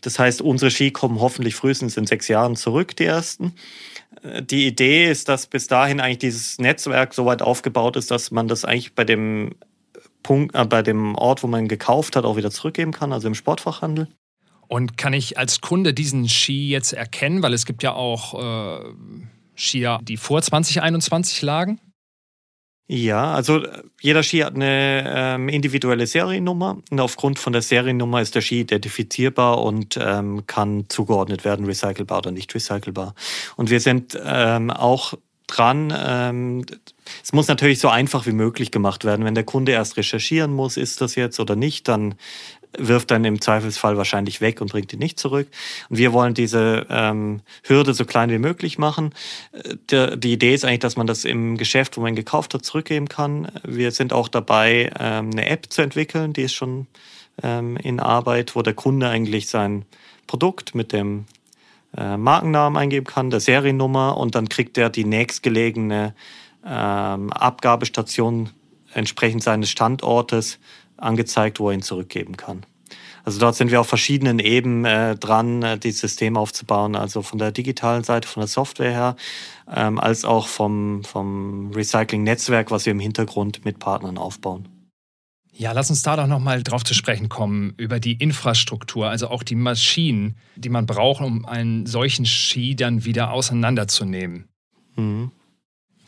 Das 0.00 0.19
heißt, 0.19 0.42
unsere 0.42 0.71
Ski 0.71 0.90
kommen 0.90 1.21
hoffentlich 1.21 1.54
frühestens 1.54 1.97
in 1.97 2.07
sechs 2.07 2.28
Jahren 2.28 2.57
zurück, 2.57 2.97
die 2.97 3.04
ersten. 3.04 3.54
Äh, 4.23 4.42
die 4.42 4.66
Idee 4.66 5.11
ist, 5.11 5.28
dass 5.28 5.47
bis 5.47 5.66
dahin 5.66 6.00
eigentlich 6.00 6.19
dieses 6.19 6.59
Netzwerk 6.59 7.14
so 7.14 7.25
weit 7.26 7.42
aufgebaut 7.42 7.97
ist, 7.97 8.11
dass 8.11 8.30
man 8.30 8.49
das 8.49 8.64
eigentlich 8.64 8.95
bei 8.95 9.04
dem 9.04 9.54
Punkt, 10.23 10.54
äh, 10.54 10.64
bei 10.64 10.83
dem 10.83 11.14
Ort, 11.14 11.42
wo 11.42 11.47
man 11.47 11.69
gekauft 11.69 12.16
hat, 12.16 12.25
auch 12.25 12.37
wieder 12.37 12.50
zurückgeben 12.50 12.92
kann, 12.92 13.12
also 13.12 13.28
im 13.28 13.35
Sportfachhandel. 13.35 14.09
Und 14.69 14.97
kann 14.97 15.12
ich 15.12 15.37
als 15.37 15.61
Kunde 15.61 15.92
diesen 15.92 16.28
Ski 16.28 16.69
jetzt 16.69 16.92
erkennen? 16.92 17.42
Weil 17.42 17.54
es 17.54 17.66
gibt 17.66 17.83
ja 17.83 17.92
auch 17.92 18.80
äh, 18.80 18.85
Skier, 19.57 19.99
die 20.02 20.16
vor 20.16 20.40
2021 20.40 21.42
lagen. 21.42 21.80
Ja, 22.92 23.35
also 23.35 23.62
äh, 23.62 23.82
jeder 24.00 24.25
Ski 24.25 24.40
hat 24.40 24.56
eine 24.56 25.04
ähm, 25.06 25.49
individuelle 25.49 26.09
Seriennummer 26.09 26.78
und 26.90 26.99
aufgrund 26.99 27.38
von 27.38 27.52
der 27.52 27.62
Seriennummer 27.62 28.20
ist 28.20 28.35
der 28.35 28.40
Ski 28.40 28.62
identifizierbar 28.62 29.62
und 29.62 29.97
ähm, 30.02 30.44
kann 30.49 30.87
zugeordnet 30.88 31.44
werden, 31.44 31.66
recycelbar 31.66 32.18
oder 32.18 32.32
nicht 32.32 32.52
recycelbar. 32.52 33.14
Und 33.54 33.70
wir 33.70 33.78
sind 33.78 34.18
ähm, 34.25 34.73
auch 34.73 35.14
dran. 35.47 35.94
Ähm, 35.97 36.66
es 37.23 37.32
muss 37.32 37.47
natürlich 37.47 37.78
so 37.78 37.88
einfach 37.88 38.26
wie 38.26 38.32
möglich 38.32 38.73
gemacht 38.73 39.04
werden. 39.04 39.25
Wenn 39.25 39.37
der 39.37 39.44
Kunde 39.44 39.70
erst 39.70 39.97
recherchieren 39.97 40.52
muss, 40.52 40.76
ist 40.76 41.00
das 41.00 41.14
jetzt 41.14 41.38
oder 41.38 41.54
nicht, 41.54 41.87
dann 41.87 42.16
wirft 42.79 43.11
dann 43.11 43.25
im 43.25 43.41
Zweifelsfall 43.41 43.97
wahrscheinlich 43.97 44.41
weg 44.41 44.61
und 44.61 44.71
bringt 44.71 44.93
ihn 44.93 44.99
nicht 44.99 45.19
zurück. 45.19 45.49
Und 45.89 45.99
wir 45.99 46.12
wollen 46.12 46.35
diese 46.35 46.87
ähm, 46.89 47.41
Hürde 47.65 47.95
so 47.95 48.05
klein 48.05 48.31
wie 48.31 48.39
möglich 48.39 48.79
machen. 48.79 49.12
Äh, 49.53 49.77
der, 49.91 50.17
die 50.17 50.33
Idee 50.33 50.55
ist 50.55 50.65
eigentlich, 50.65 50.81
dass 50.81 50.97
man 50.97 51.07
das 51.07 51.25
im 51.25 51.57
Geschäft, 51.57 51.97
wo 51.97 52.00
man 52.00 52.15
gekauft 52.15 52.55
hat, 52.55 52.65
zurückgeben 52.65 53.09
kann. 53.09 53.50
Wir 53.65 53.91
sind 53.91 54.12
auch 54.12 54.29
dabei, 54.29 54.91
ähm, 54.99 55.31
eine 55.33 55.47
App 55.47 55.67
zu 55.71 55.83
entwickeln, 55.83 56.33
die 56.33 56.43
ist 56.43 56.55
schon 56.55 56.87
ähm, 57.43 57.77
in 57.77 58.00
Arbeit, 58.00 58.55
wo 58.55 58.62
der 58.62 58.75
Kunde 58.75 59.09
eigentlich 59.09 59.49
sein 59.49 59.85
Produkt 60.27 60.75
mit 60.75 60.93
dem 60.93 61.27
äh, 61.97 62.17
Markennamen 62.17 62.81
eingeben 62.81 63.07
kann, 63.07 63.31
der 63.31 63.41
Seriennummer 63.41 64.17
und 64.17 64.35
dann 64.35 64.49
kriegt 64.49 64.79
er 64.79 64.91
die 64.91 65.05
nächstgelegene 65.05 66.15
ähm, 66.65 67.33
Abgabestation 67.33 68.50
entsprechend 68.93 69.43
seines 69.43 69.71
Standortes 69.71 70.59
angezeigt, 71.00 71.61
wo 71.61 71.69
er 71.69 71.75
ihn 71.75 71.83
zurückgeben 71.83 72.37
kann. 72.37 72.64
Also 73.25 73.38
dort 73.38 73.54
sind 73.54 73.71
wir 73.71 73.80
auf 73.80 73.88
verschiedenen 73.88 74.38
Ebenen 74.38 74.85
äh, 74.85 75.16
dran, 75.16 75.62
äh, 75.62 75.78
die 75.78 75.92
Systeme 75.92 76.38
aufzubauen, 76.38 76.97
also 76.97 77.23
von 77.23 77.38
der 77.38 77.52
digitalen 77.52 78.04
Seite, 78.04 78.26
von 78.26 78.40
der 78.40 78.49
Software 78.49 78.90
her, 78.90 79.16
ähm, 79.73 79.99
als 79.99 80.25
auch 80.25 80.49
vom, 80.49 81.04
vom 81.04 81.71
Recycling-Netzwerk, 81.73 82.71
was 82.71 82.87
wir 82.87 82.92
im 82.92 83.00
Hintergrund 83.00 83.64
mit 83.64 83.78
Partnern 83.78 84.19
aufbauen. 84.19 84.69
Ja, 85.52 85.73
lass 85.73 85.90
uns 85.90 86.02
da 86.02 86.16
doch 86.16 86.26
nochmal 86.26 86.62
drauf 86.62 86.85
zu 86.85 86.95
sprechen 86.95 87.28
kommen, 87.28 87.75
über 87.76 88.00
die 88.00 88.14
Infrastruktur, 88.14 89.11
also 89.11 89.28
auch 89.28 89.42
die 89.42 89.57
Maschinen, 89.57 90.37
die 90.57 90.71
man 90.71 90.87
braucht, 90.87 91.23
um 91.23 91.45
einen 91.45 91.87
solchen 91.87 92.25
Ski 92.25 92.75
dann 92.76 93.04
wieder 93.04 93.33
auseinanderzunehmen. 93.33 94.49
Mhm. 94.97 95.33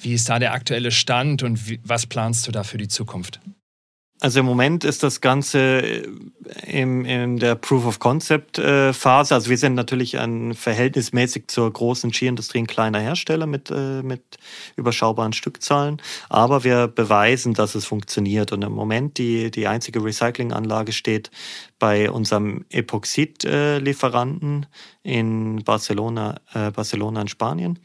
Wie 0.00 0.14
ist 0.14 0.28
da 0.28 0.38
der 0.38 0.52
aktuelle 0.52 0.90
Stand 0.90 1.42
und 1.42 1.68
wie, 1.68 1.80
was 1.84 2.06
planst 2.06 2.48
du 2.48 2.52
da 2.52 2.64
für 2.64 2.78
die 2.78 2.88
Zukunft? 2.88 3.40
Also 4.22 4.38
im 4.38 4.46
Moment 4.46 4.84
ist 4.84 5.02
das 5.02 5.20
Ganze 5.20 5.58
äh, 5.58 6.06
in, 6.64 7.04
in 7.04 7.38
der 7.38 7.56
Proof 7.56 7.84
of 7.86 7.98
Concept 7.98 8.56
äh, 8.56 8.92
Phase. 8.92 9.34
Also 9.34 9.50
wir 9.50 9.58
sind 9.58 9.74
natürlich 9.74 10.16
ein 10.16 10.54
verhältnismäßig 10.54 11.48
zur 11.48 11.72
großen 11.72 12.12
Skiindustrie 12.12 12.60
ein 12.60 12.68
kleiner 12.68 13.00
Hersteller 13.00 13.46
mit, 13.46 13.72
äh, 13.72 14.00
mit 14.04 14.22
überschaubaren 14.76 15.32
Stückzahlen. 15.32 16.00
Aber 16.28 16.62
wir 16.62 16.86
beweisen, 16.86 17.52
dass 17.54 17.74
es 17.74 17.84
funktioniert. 17.84 18.52
Und 18.52 18.62
im 18.62 18.70
Moment 18.70 19.18
die, 19.18 19.50
die 19.50 19.66
einzige 19.66 20.04
Recyclinganlage 20.04 20.92
steht 20.92 21.32
bei 21.80 22.08
unserem 22.08 22.64
Epoxid-Lieferanten 22.70 24.66
in 25.02 25.64
Barcelona, 25.64 26.40
äh, 26.54 26.70
Barcelona 26.70 27.22
in 27.22 27.28
Spanien. 27.28 27.80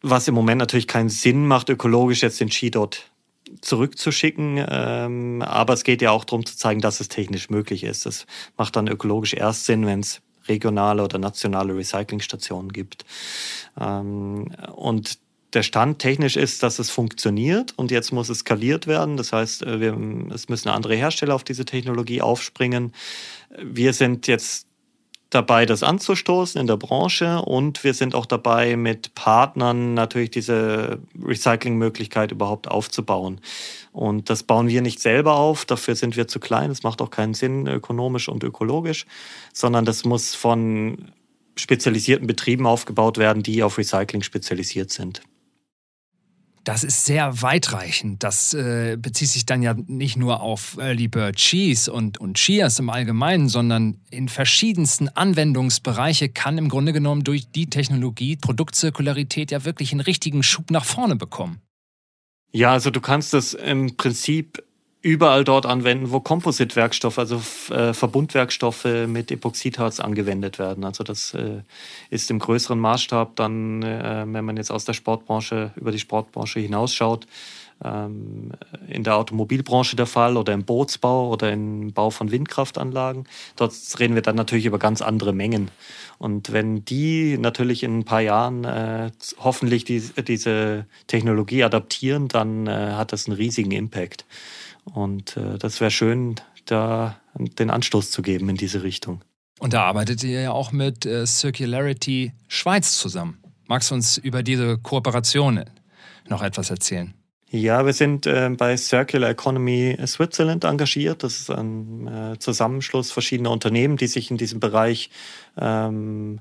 Was 0.00 0.26
im 0.26 0.34
Moment 0.34 0.58
natürlich 0.58 0.88
keinen 0.88 1.10
Sinn 1.10 1.46
macht, 1.46 1.68
ökologisch 1.68 2.22
jetzt 2.22 2.40
den 2.40 2.50
Ski 2.50 2.70
dort 2.70 3.11
zurückzuschicken. 3.60 4.64
Ähm, 4.68 5.42
aber 5.42 5.74
es 5.74 5.84
geht 5.84 6.02
ja 6.02 6.10
auch 6.10 6.24
darum 6.24 6.46
zu 6.46 6.56
zeigen, 6.56 6.80
dass 6.80 7.00
es 7.00 7.08
technisch 7.08 7.50
möglich 7.50 7.84
ist. 7.84 8.06
Das 8.06 8.26
macht 8.56 8.76
dann 8.76 8.88
ökologisch 8.88 9.34
erst 9.34 9.66
Sinn, 9.66 9.86
wenn 9.86 10.00
es 10.00 10.22
regionale 10.48 11.04
oder 11.04 11.18
nationale 11.18 11.76
Recyclingstationen 11.76 12.72
gibt. 12.72 13.04
Ähm, 13.80 14.50
und 14.74 15.18
der 15.52 15.62
Stand 15.62 15.98
technisch 15.98 16.36
ist, 16.36 16.62
dass 16.62 16.78
es 16.78 16.90
funktioniert 16.90 17.74
und 17.76 17.90
jetzt 17.90 18.12
muss 18.12 18.30
es 18.30 18.38
skaliert 18.38 18.86
werden. 18.86 19.16
Das 19.16 19.32
heißt, 19.32 19.62
äh, 19.62 19.80
wir, 19.80 19.98
es 20.32 20.48
müssen 20.48 20.68
andere 20.68 20.94
Hersteller 20.94 21.34
auf 21.34 21.44
diese 21.44 21.64
Technologie 21.64 22.22
aufspringen. 22.22 22.92
Wir 23.58 23.92
sind 23.92 24.26
jetzt 24.26 24.66
dabei, 25.34 25.66
das 25.66 25.82
anzustoßen 25.82 26.60
in 26.60 26.66
der 26.66 26.76
Branche 26.76 27.40
und 27.42 27.84
wir 27.84 27.94
sind 27.94 28.14
auch 28.14 28.26
dabei, 28.26 28.76
mit 28.76 29.14
Partnern 29.14 29.94
natürlich 29.94 30.30
diese 30.30 31.00
Recyclingmöglichkeit 31.22 32.32
überhaupt 32.32 32.68
aufzubauen. 32.68 33.40
Und 33.92 34.30
das 34.30 34.42
bauen 34.42 34.68
wir 34.68 34.82
nicht 34.82 35.00
selber 35.00 35.36
auf, 35.36 35.64
dafür 35.64 35.94
sind 35.94 36.16
wir 36.16 36.28
zu 36.28 36.40
klein, 36.40 36.68
das 36.68 36.82
macht 36.82 37.00
auch 37.00 37.10
keinen 37.10 37.34
Sinn 37.34 37.66
ökonomisch 37.66 38.28
und 38.28 38.44
ökologisch, 38.44 39.06
sondern 39.52 39.84
das 39.84 40.04
muss 40.04 40.34
von 40.34 41.12
spezialisierten 41.56 42.26
Betrieben 42.26 42.66
aufgebaut 42.66 43.18
werden, 43.18 43.42
die 43.42 43.62
auf 43.62 43.78
Recycling 43.78 44.22
spezialisiert 44.22 44.90
sind. 44.90 45.22
Das 46.64 46.84
ist 46.84 47.04
sehr 47.04 47.42
weitreichend. 47.42 48.22
Das 48.22 48.54
äh, 48.54 48.96
bezieht 48.96 49.30
sich 49.30 49.46
dann 49.46 49.62
ja 49.62 49.74
nicht 49.74 50.16
nur 50.16 50.40
auf 50.40 50.76
Early 50.78 51.08
Bird 51.08 51.36
Cheese 51.36 51.92
und, 51.92 52.18
und 52.18 52.36
Cheers 52.36 52.78
im 52.78 52.88
Allgemeinen, 52.88 53.48
sondern 53.48 53.98
in 54.10 54.28
verschiedensten 54.28 55.08
Anwendungsbereiche 55.08 56.28
kann 56.28 56.58
im 56.58 56.68
Grunde 56.68 56.92
genommen 56.92 57.24
durch 57.24 57.50
die 57.50 57.68
Technologie 57.68 58.36
Produktzirkularität 58.36 59.50
ja 59.50 59.64
wirklich 59.64 59.90
einen 59.90 60.02
richtigen 60.02 60.44
Schub 60.44 60.70
nach 60.70 60.84
vorne 60.84 61.16
bekommen. 61.16 61.60
Ja, 62.52 62.72
also 62.72 62.90
du 62.90 63.00
kannst 63.00 63.32
das 63.32 63.54
im 63.54 63.96
Prinzip 63.96 64.62
überall 65.02 65.42
dort 65.42 65.66
anwenden, 65.66 66.12
wo 66.12 66.20
Composite-Werkstoffe, 66.20 67.18
also 67.18 67.42
äh, 67.74 67.92
Verbundwerkstoffe 67.92 68.86
mit 69.06 69.32
Epoxidharz 69.32 69.98
angewendet 69.98 70.60
werden. 70.60 70.84
Also 70.84 71.02
das 71.02 71.34
äh, 71.34 71.62
ist 72.10 72.30
im 72.30 72.38
größeren 72.38 72.78
Maßstab 72.78 73.34
dann, 73.34 73.82
äh, 73.82 74.24
wenn 74.26 74.44
man 74.44 74.56
jetzt 74.56 74.70
aus 74.70 74.84
der 74.84 74.92
Sportbranche 74.92 75.72
über 75.74 75.90
die 75.90 75.98
Sportbranche 75.98 76.60
hinausschaut, 76.60 77.26
ähm, 77.84 78.52
in 78.86 79.02
der 79.02 79.16
Automobilbranche 79.16 79.96
der 79.96 80.06
Fall 80.06 80.36
oder 80.36 80.52
im 80.52 80.64
Bootsbau 80.64 81.30
oder 81.30 81.52
im 81.52 81.92
Bau 81.92 82.10
von 82.10 82.30
Windkraftanlagen. 82.30 83.26
Dort 83.56 83.74
reden 83.98 84.14
wir 84.14 84.22
dann 84.22 84.36
natürlich 84.36 84.66
über 84.66 84.78
ganz 84.78 85.02
andere 85.02 85.32
Mengen. 85.32 85.72
Und 86.18 86.52
wenn 86.52 86.84
die 86.84 87.38
natürlich 87.38 87.82
in 87.82 87.98
ein 87.98 88.04
paar 88.04 88.20
Jahren 88.20 89.10
hoffentlich 89.38 89.84
die, 89.84 90.00
diese 90.00 90.86
Technologie 91.08 91.64
adaptieren, 91.64 92.28
dann 92.28 92.68
hat 92.68 93.12
das 93.12 93.26
einen 93.26 93.36
riesigen 93.36 93.72
Impact. 93.72 94.24
Und 94.84 95.36
äh, 95.36 95.58
das 95.58 95.80
wäre 95.80 95.90
schön, 95.90 96.36
da 96.64 97.20
den 97.34 97.70
Anstoß 97.70 98.10
zu 98.10 98.22
geben 98.22 98.48
in 98.48 98.56
diese 98.56 98.82
Richtung. 98.82 99.22
Und 99.58 99.74
da 99.74 99.84
arbeitet 99.84 100.24
ihr 100.24 100.40
ja 100.40 100.52
auch 100.52 100.72
mit 100.72 101.06
äh, 101.06 101.26
Circularity 101.26 102.32
Schweiz 102.48 102.98
zusammen. 102.98 103.38
Magst 103.68 103.90
du 103.90 103.94
uns 103.94 104.18
über 104.18 104.42
diese 104.42 104.78
Kooperation 104.78 105.64
noch 106.28 106.42
etwas 106.42 106.70
erzählen? 106.70 107.14
Ja, 107.48 107.84
wir 107.84 107.92
sind 107.92 108.26
äh, 108.26 108.48
bei 108.56 108.76
Circular 108.76 109.30
Economy 109.30 109.96
Switzerland 110.06 110.64
engagiert. 110.64 111.22
Das 111.22 111.38
ist 111.38 111.50
ein 111.50 112.08
äh, 112.08 112.38
Zusammenschluss 112.38 113.12
verschiedener 113.12 113.50
Unternehmen, 113.50 113.98
die 113.98 114.06
sich 114.06 114.30
in 114.30 114.38
diesem 114.38 114.58
Bereich 114.58 115.10
ähm, 115.58 116.40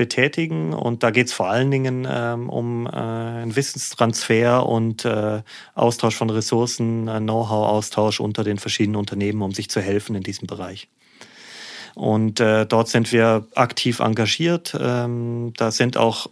betätigen. 0.00 0.72
Und 0.72 1.02
da 1.02 1.10
geht 1.10 1.26
es 1.26 1.34
vor 1.34 1.50
allen 1.50 1.70
Dingen 1.70 2.08
ähm, 2.10 2.48
um 2.48 2.86
äh, 2.86 2.90
einen 2.90 3.54
Wissenstransfer 3.54 4.66
und 4.66 5.04
äh, 5.04 5.42
Austausch 5.74 6.16
von 6.16 6.30
Ressourcen, 6.30 7.06
äh, 7.06 7.20
Know-how-Austausch 7.20 8.18
unter 8.18 8.42
den 8.42 8.56
verschiedenen 8.56 8.96
Unternehmen, 8.96 9.42
um 9.42 9.52
sich 9.52 9.68
zu 9.68 9.82
helfen 9.82 10.16
in 10.16 10.22
diesem 10.22 10.46
Bereich. 10.46 10.88
Und 11.94 12.40
äh, 12.40 12.64
dort 12.64 12.88
sind 12.88 13.12
wir 13.12 13.46
aktiv 13.54 14.00
engagiert. 14.00 14.74
Ähm, 14.80 15.52
da 15.58 15.70
sind 15.70 15.98
auch 15.98 16.28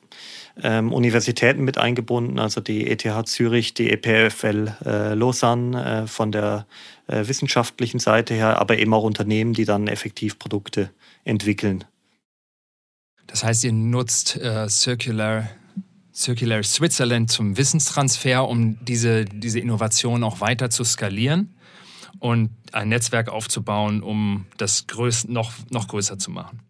ähm, 0.63 0.91
Universitäten 0.91 1.63
mit 1.63 1.77
eingebunden, 1.77 2.39
also 2.39 2.63
die 2.63 2.87
ETH 2.91 3.29
Zürich, 3.29 3.75
die 3.75 3.91
EPFL 3.91 4.73
äh, 4.83 5.13
Lausanne 5.13 6.05
äh, 6.05 6.07
von 6.07 6.33
der 6.33 6.67
äh, 7.07 7.29
wissenschaftlichen 7.29 8.01
Seite 8.01 8.33
her, 8.33 8.59
aber 8.59 8.79
eben 8.79 8.95
auch 8.95 9.03
Unternehmen, 9.03 9.53
die 9.53 9.67
dann 9.67 9.89
effektiv 9.89 10.39
Produkte 10.39 10.89
entwickeln 11.25 11.85
das 13.29 13.45
heißt, 13.45 13.63
ihr 13.65 13.73
nutzt 13.73 14.37
äh, 14.37 14.69
Circular, 14.69 15.49
Circular 16.13 16.63
Switzerland 16.65 17.31
zum 17.31 17.57
Wissenstransfer, 17.57 18.49
um 18.49 18.85
diese, 18.85 19.25
diese 19.25 19.61
Innovation 19.61 20.25
auch 20.25 20.41
weiter 20.41 20.71
zu 20.71 20.83
skalieren 20.83 21.55
und 22.19 22.51
ein 22.73 22.89
Netzwerk 22.89 23.29
aufzubauen, 23.29 24.03
um 24.03 24.47
das 24.57 24.87
größ 24.89 25.29
noch, 25.29 25.53
noch 25.71 25.89
größer 25.89 26.19
zu 26.19 26.31
machen. 26.31 26.63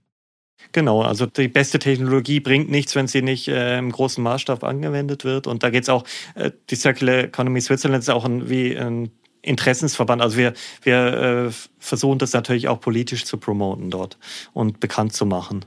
Genau, 0.73 1.03
also 1.03 1.25
die 1.25 1.49
beste 1.49 1.79
Technologie 1.79 2.41
bringt 2.41 2.71
nichts, 2.71 2.95
wenn 2.95 3.07
sie 3.07 3.23
nicht 3.23 3.49
äh, 3.49 3.79
im 3.79 3.91
großen 3.91 4.23
Maßstab 4.23 4.65
angewendet 4.65 5.25
wird. 5.25 5.47
Und 5.47 5.63
da 5.63 5.71
geht 5.71 5.85
es 5.85 5.89
auch, 5.89 6.05
äh, 6.35 6.51
die 6.69 6.77
Circular 6.77 7.25
Economy 7.25 7.61
Switzerland 7.61 8.03
ist 8.03 8.11
auch 8.11 8.25
ein, 8.25 8.51
wie 8.51 8.77
ein 8.77 9.11
Interessensverband. 9.41 10.21
Also 10.21 10.37
wir, 10.37 10.53
wir 10.83 11.47
äh, 11.49 11.51
versuchen 11.79 12.19
das 12.19 12.33
natürlich 12.33 12.69
auch 12.69 12.81
politisch 12.81 13.25
zu 13.25 13.39
promoten 13.39 13.91
dort 13.91 14.19
und 14.53 14.81
bekannt 14.81 15.15
zu 15.15 15.25
machen. 15.25 15.65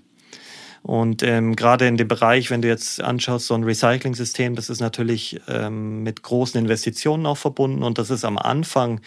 Und 0.83 1.21
ähm, 1.21 1.55
gerade 1.55 1.88
in 1.88 1.97
dem 1.97 2.07
Bereich, 2.07 2.50
wenn 2.50 2.63
du 2.63 2.67
jetzt 2.67 3.01
anschaust, 3.01 3.45
so 3.45 3.53
ein 3.53 3.63
Recycling-System, 3.63 4.55
das 4.55 4.69
ist 4.69 4.79
natürlich 4.79 5.39
ähm, 5.47 6.01
mit 6.01 6.23
großen 6.23 6.59
Investitionen 6.59 7.27
auch 7.27 7.38
verbunden 7.38 7.83
und 7.83 8.00
das 8.00 8.09
ist 8.09 8.25
am 8.25 8.39
Anfang 8.39 9.00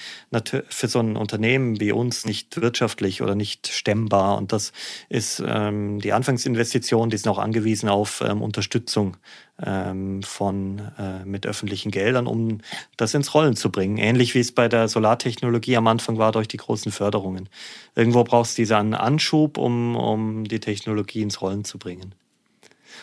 für 0.69 0.89
so 0.89 1.01
ein 1.01 1.17
Unternehmen 1.17 1.81
wie 1.81 1.91
uns 1.91 2.27
nicht 2.27 2.61
wirtschaftlich 2.61 3.23
oder 3.23 3.35
nicht 3.35 3.67
stemmbar. 3.67 4.39
Und 4.39 4.53
das 4.53 4.73
ist 5.09 5.43
ähm, 5.45 5.99
die 5.99 6.13
Anfangsinvestition, 6.13 7.11
die 7.11 7.17
ist 7.17 7.27
noch 7.27 7.39
angewiesen 7.39 7.89
auf 7.89 8.23
ähm, 8.25 8.41
Unterstützung 8.41 9.17
ähm, 9.63 10.23
von, 10.23 10.81
äh, 10.99 11.25
mit 11.25 11.47
öffentlichen 11.47 11.91
Geldern, 11.91 12.27
um 12.27 12.59
das 12.97 13.15
ins 13.15 13.35
Rollen 13.35 13.57
zu 13.57 13.71
bringen. 13.71 13.99
Ähnlich 13.99 14.35
wie 14.35 14.41
es 14.41 14.53
bei 14.53 14.69
der 14.69 14.89
Solartechnologie 14.89 15.77
am 15.77 15.87
Anfang 15.87 16.19
war 16.19 16.33
durch 16.33 16.49
die 16.49 16.57
großen 16.57 16.93
Förderungen. 16.93 17.49
Irgendwo 17.95 18.25
brauchst 18.25 18.59
du 18.59 18.63
diesen 18.63 18.95
Anschub, 18.95 19.59
um, 19.59 19.97
um 19.97 20.45
die 20.45 20.61
Technologie 20.61 21.23
ins 21.23 21.41
Rollen 21.41 21.65
zu 21.65 21.79
bringen. 21.79 22.15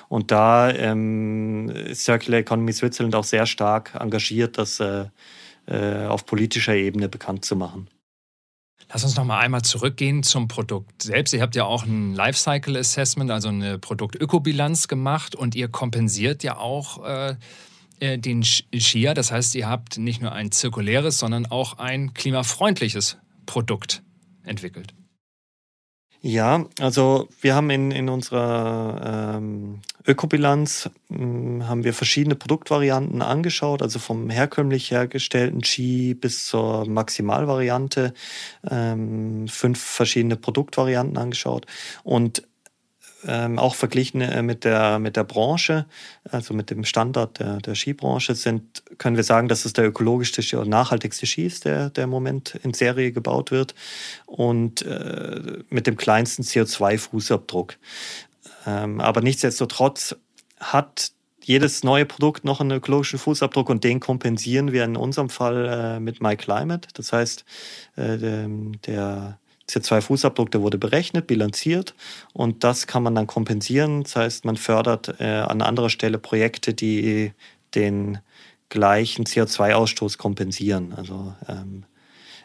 Und 0.09 0.31
da 0.31 0.69
ähm, 0.71 1.71
Circular 1.93 2.39
Economy 2.39 2.73
Switzerland 2.73 3.15
auch 3.15 3.23
sehr 3.23 3.45
stark 3.45 3.95
engagiert, 3.99 4.57
das 4.57 4.79
äh, 4.79 5.05
äh, 5.67 6.05
auf 6.05 6.25
politischer 6.25 6.75
Ebene 6.75 7.07
bekannt 7.07 7.45
zu 7.45 7.55
machen. 7.55 7.87
Lass 8.93 9.05
uns 9.05 9.15
noch 9.15 9.23
mal 9.23 9.39
einmal 9.39 9.61
zurückgehen 9.61 10.21
zum 10.21 10.49
Produkt 10.49 11.03
selbst. 11.03 11.33
Ihr 11.33 11.41
habt 11.41 11.55
ja 11.55 11.63
auch 11.63 11.85
ein 11.85 12.13
Lifecycle 12.13 12.75
Assessment, 12.77 13.31
also 13.31 13.47
eine 13.47 13.79
Produktökobilanz 13.79 14.89
gemacht 14.89 15.33
und 15.33 15.55
ihr 15.55 15.69
kompensiert 15.69 16.43
ja 16.43 16.57
auch 16.57 17.05
äh, 17.05 17.35
äh 18.01 18.17
den 18.17 18.43
Skier. 18.43 19.13
Das 19.13 19.31
heißt, 19.31 19.55
ihr 19.55 19.69
habt 19.69 19.97
nicht 19.97 20.21
nur 20.21 20.33
ein 20.33 20.51
zirkuläres, 20.51 21.19
sondern 21.19 21.45
auch 21.45 21.77
ein 21.77 22.13
klimafreundliches 22.13 23.17
Produkt 23.45 24.03
entwickelt. 24.43 24.93
Ja, 26.23 26.65
also 26.79 27.27
wir 27.41 27.55
haben 27.55 27.71
in, 27.71 27.89
in 27.89 28.07
unserer 28.07 29.37
ähm, 29.37 29.81
Ökobilanz 30.05 30.87
hm, 31.09 31.67
haben 31.67 31.83
wir 31.83 31.95
verschiedene 31.95 32.35
Produktvarianten 32.35 33.23
angeschaut, 33.23 33.81
also 33.81 33.97
vom 33.97 34.29
herkömmlich 34.29 34.91
hergestellten 34.91 35.63
Ski 35.63 36.13
bis 36.13 36.45
zur 36.45 36.87
Maximalvariante, 36.87 38.13
ähm, 38.69 39.47
fünf 39.47 39.81
verschiedene 39.81 40.35
Produktvarianten 40.35 41.17
angeschaut. 41.17 41.65
Und 42.03 42.43
ähm, 43.25 43.59
auch 43.59 43.75
verglichen 43.75 44.21
äh, 44.21 44.41
mit, 44.41 44.63
der, 44.63 44.99
mit 44.99 45.15
der 45.15 45.23
Branche, 45.23 45.85
also 46.29 46.53
mit 46.53 46.69
dem 46.69 46.83
Standard 46.83 47.39
der, 47.39 47.57
der 47.57 47.75
Skibranche, 47.75 48.35
sind, 48.35 48.83
können 48.97 49.15
wir 49.15 49.23
sagen, 49.23 49.47
dass 49.47 49.65
es 49.65 49.73
der 49.73 49.87
ökologischste 49.87 50.59
und 50.59 50.69
nachhaltigste 50.69 51.25
Ski 51.25 51.45
ist, 51.45 51.65
der, 51.65 51.89
der 51.89 52.05
im 52.05 52.09
Moment 52.09 52.59
in 52.63 52.73
Serie 52.73 53.11
gebaut 53.11 53.51
wird 53.51 53.75
und 54.25 54.81
äh, 54.83 55.59
mit 55.69 55.87
dem 55.87 55.97
kleinsten 55.97 56.43
CO2-Fußabdruck. 56.43 57.73
Ähm, 58.65 59.01
aber 59.01 59.21
nichtsdestotrotz 59.21 60.15
hat 60.59 61.11
jedes 61.43 61.83
neue 61.83 62.05
Produkt 62.05 62.45
noch 62.45 62.61
einen 62.61 62.71
ökologischen 62.71 63.19
Fußabdruck 63.19 63.69
und 63.69 63.83
den 63.83 63.99
kompensieren 63.99 64.71
wir 64.71 64.83
in 64.83 64.95
unserem 64.95 65.29
Fall 65.29 65.65
äh, 65.65 65.99
mit 65.99 66.21
MyClimate. 66.21 66.89
Das 66.93 67.11
heißt, 67.11 67.45
äh, 67.95 68.17
der, 68.17 68.47
der 68.85 69.39
CO2-Fußabdruck, 69.71 70.49
der 70.49 70.61
wurde 70.61 70.77
berechnet, 70.77 71.27
bilanziert 71.27 71.95
und 72.33 72.63
das 72.63 72.87
kann 72.87 73.03
man 73.03 73.15
dann 73.15 73.27
kompensieren. 73.27 74.03
Das 74.03 74.15
heißt, 74.15 74.45
man 74.45 74.57
fördert 74.57 75.19
äh, 75.19 75.25
an 75.25 75.61
anderer 75.61 75.89
Stelle 75.89 76.17
Projekte, 76.17 76.73
die 76.73 77.31
den 77.73 78.19
gleichen 78.69 79.25
CO2-Ausstoß 79.25 80.17
kompensieren. 80.17 80.93
Also 80.93 81.33
ähm, 81.47 81.85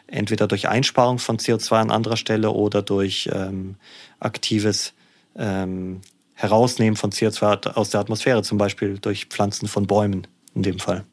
entweder 0.07 0.47
durch 0.47 0.67
Einsparung 0.67 1.19
von 1.19 1.37
CO2 1.37 1.73
an 1.73 1.91
anderer 1.91 2.17
Stelle 2.17 2.51
oder 2.51 2.81
durch 2.81 3.29
ähm, 3.33 3.75
aktives 4.19 4.93
ähm, 5.35 6.01
Herausnehmen 6.33 6.95
von 6.95 7.11
CO2 7.11 7.73
aus 7.73 7.89
der 7.89 8.01
Atmosphäre, 8.01 8.43
zum 8.43 8.57
Beispiel 8.57 8.99
durch 8.99 9.25
Pflanzen 9.25 9.67
von 9.67 9.87
Bäumen 9.87 10.27
in 10.53 10.63
dem 10.63 10.79
Fall. 10.79 11.05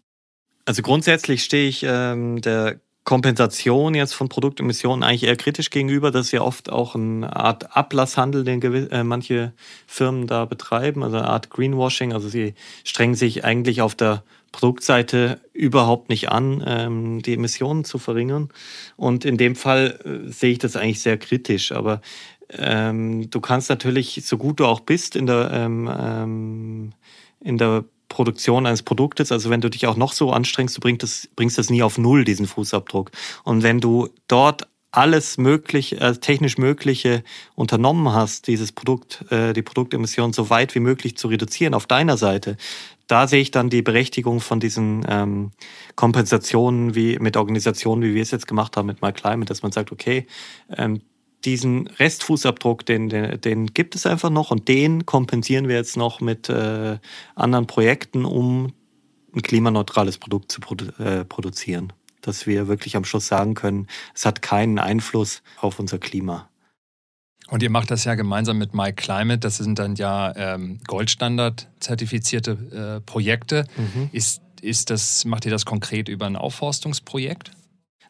Also 0.67 0.83
grundsätzlich 0.83 1.45
stehe 1.45 1.69
ich 1.69 1.85
ähm, 1.87 2.41
der 2.41 2.81
Kompensation 3.05 3.95
jetzt 3.95 4.15
von 4.15 4.31
Produktemissionen 4.31 5.03
eigentlich 5.03 5.25
eher 5.25 5.37
kritisch 5.37 5.69
gegenüber. 5.69 6.11
Das 6.11 6.27
ist 6.27 6.33
ja 6.33 6.41
oft 6.41 6.71
auch 6.71 6.95
eine 6.95 7.37
Art 7.37 7.77
Ablasshandel, 7.77 8.45
den 8.45 8.63
äh, 8.63 9.05
manche 9.05 9.53
Firmen 9.87 10.27
da 10.27 10.47
betreiben, 10.47 11.03
also 11.03 11.19
eine 11.19 11.29
Art 11.29 11.51
Greenwashing. 11.51 12.15
Also 12.15 12.29
sie 12.29 12.55
strengen 12.83 13.15
sich 13.15 13.45
eigentlich 13.45 13.83
auf 13.83 13.95
der 13.95 14.23
Produktseite 14.53 15.41
überhaupt 15.53 16.09
nicht 16.09 16.31
an, 16.31 16.65
ähm, 16.67 17.21
die 17.21 17.35
Emissionen 17.35 17.85
zu 17.85 17.99
verringern. 17.99 18.49
Und 18.97 19.27
in 19.27 19.37
dem 19.37 19.55
Fall 19.55 19.99
äh, 20.05 20.31
sehe 20.31 20.53
ich 20.53 20.59
das 20.59 20.77
eigentlich 20.77 21.01
sehr 21.01 21.19
kritisch. 21.19 21.73
Aber 21.73 22.01
ähm, 22.51 23.29
du 23.29 23.41
kannst 23.41 23.69
natürlich, 23.69 24.23
so 24.25 24.39
gut 24.39 24.61
du 24.61 24.65
auch 24.65 24.81
bist 24.81 25.15
in 25.15 25.27
der, 25.27 25.51
ähm, 25.53 25.91
ähm 25.93 26.93
in 27.41 27.59
der 27.59 27.85
Produktion 28.15 28.65
eines 28.65 28.85
Produktes, 28.85 29.33
also 29.33 29.51
wenn 29.51 29.61
du 29.61 29.69
dich 29.69 29.89
auch 29.89 29.97
noch 29.97 30.13
so 30.13 30.31
anstrengst, 30.31 30.77
du 30.77 30.81
bringst 30.81 31.03
das, 31.03 31.29
bringst 31.35 31.59
das 31.59 31.69
nie 31.69 31.83
auf 31.83 31.99
Null, 31.99 32.25
diesen 32.25 32.47
Fußabdruck. 32.47 33.11
Und 33.43 33.65
wenn 33.65 33.81
du 33.81 34.09
dort 34.29 34.69
alles 34.93 35.37
mögliche, 35.37 36.01
äh, 36.01 36.15
technisch 36.15 36.57
Mögliche 36.57 37.25
unternommen 37.57 38.13
hast, 38.13 38.47
dieses 38.47 38.71
Produkt, 38.71 39.25
äh, 39.31 39.53
die 39.53 39.63
Produktemissionen 39.63 40.33
so 40.33 40.49
weit 40.49 40.77
wie 40.77 40.81
möglich 40.81 41.17
zu 41.17 41.27
reduzieren 41.27 41.75
auf 41.75 41.87
deiner 41.87 42.17
Seite, 42.17 42.57
da 43.09 43.27
sehe 43.27 43.41
ich 43.41 43.51
dann 43.51 43.69
die 43.69 43.83
Berechtigung 43.83 44.41
von 44.41 44.61
diesen 44.61 45.05
ähm, 45.09 45.51
Kompensationen 45.97 46.95
wie 46.95 47.19
mit 47.19 47.37
Organisationen, 47.37 48.03
wie 48.03 48.15
wir 48.15 48.23
es 48.23 48.31
jetzt 48.31 48.47
gemacht 48.47 48.77
haben 48.77 48.87
mit 48.87 49.03
MyClimate, 49.03 49.47
dass 49.47 49.63
man 49.63 49.73
sagt, 49.73 49.91
okay, 49.91 50.29
ähm, 50.71 51.01
diesen 51.45 51.87
Restfußabdruck, 51.87 52.87
den, 52.87 53.09
den, 53.09 53.41
den, 53.41 53.67
gibt 53.67 53.95
es 53.95 54.07
einfach 54.07 54.31
noch 54.31 54.51
und 54.51 54.69
den 54.69 55.07
kompensieren 55.07 55.69
wir 55.69 55.77
jetzt 55.77 55.97
noch 55.97 56.21
mit 56.21 56.49
äh, 56.49 56.99
anderen 57.35 57.67
Projekten, 57.67 58.25
um 58.25 58.73
ein 59.35 59.43
klimaneutrales 59.43 60.19
Produkt 60.19 60.51
zu 60.51 60.61
produ 60.61 60.87
äh, 61.03 61.25
produzieren. 61.25 61.93
Dass 62.21 62.47
wir 62.47 62.69
wirklich 62.69 62.97
am 62.97 63.05
Schluss 63.05 63.27
sagen 63.27 63.55
können, 63.55 63.87
es 64.15 64.25
hat 64.25 64.43
keinen 64.43 64.79
Einfluss 64.79 65.43
auf 65.61 65.79
unser 65.79 65.99
Klima. 65.99 66.49
Und 67.49 67.63
ihr 67.63 67.71
macht 67.71 67.91
das 67.91 68.05
ja 68.05 68.15
gemeinsam 68.15 68.57
mit 68.57 68.75
MyClimate. 68.75 69.39
Das 69.39 69.59
sind 69.59 69.79
dann 69.79 69.97
ja 69.97 70.35
ähm, 70.35 70.81
Goldstandard-zertifizierte 70.87 72.53
äh, 72.97 73.01
Projekte. 73.03 73.67
Mhm. 73.77 74.09
Ist, 74.13 74.41
ist 74.63 74.89
das, 74.89 75.27
macht 75.27 75.45
ihr 75.45 75.51
das 75.51 75.67
konkret 75.67 76.09
über 76.09 76.25
ein 76.25 76.37
Aufforstungsprojekt? 76.37 77.51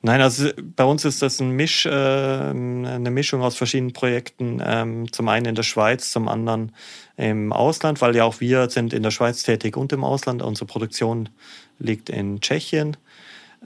Nein, 0.06 0.20
also 0.20 0.50
bei 0.76 0.84
uns 0.84 1.06
ist 1.06 1.22
das 1.22 1.40
ein 1.40 1.52
Misch, 1.52 1.86
äh, 1.86 1.88
eine 1.88 3.10
Mischung 3.10 3.40
aus 3.40 3.56
verschiedenen 3.56 3.94
Projekten. 3.94 4.60
Ähm, 4.62 5.10
zum 5.10 5.28
einen 5.28 5.46
in 5.46 5.54
der 5.54 5.62
Schweiz, 5.62 6.12
zum 6.12 6.28
anderen 6.28 6.72
im 7.16 7.54
Ausland, 7.54 8.02
weil 8.02 8.14
ja 8.14 8.24
auch 8.24 8.38
wir 8.38 8.68
sind 8.68 8.92
in 8.92 9.02
der 9.02 9.10
Schweiz 9.10 9.44
tätig 9.44 9.78
und 9.78 9.94
im 9.94 10.04
Ausland. 10.04 10.42
Unsere 10.42 10.66
Produktion 10.66 11.30
liegt 11.78 12.10
in 12.10 12.42
Tschechien 12.42 12.98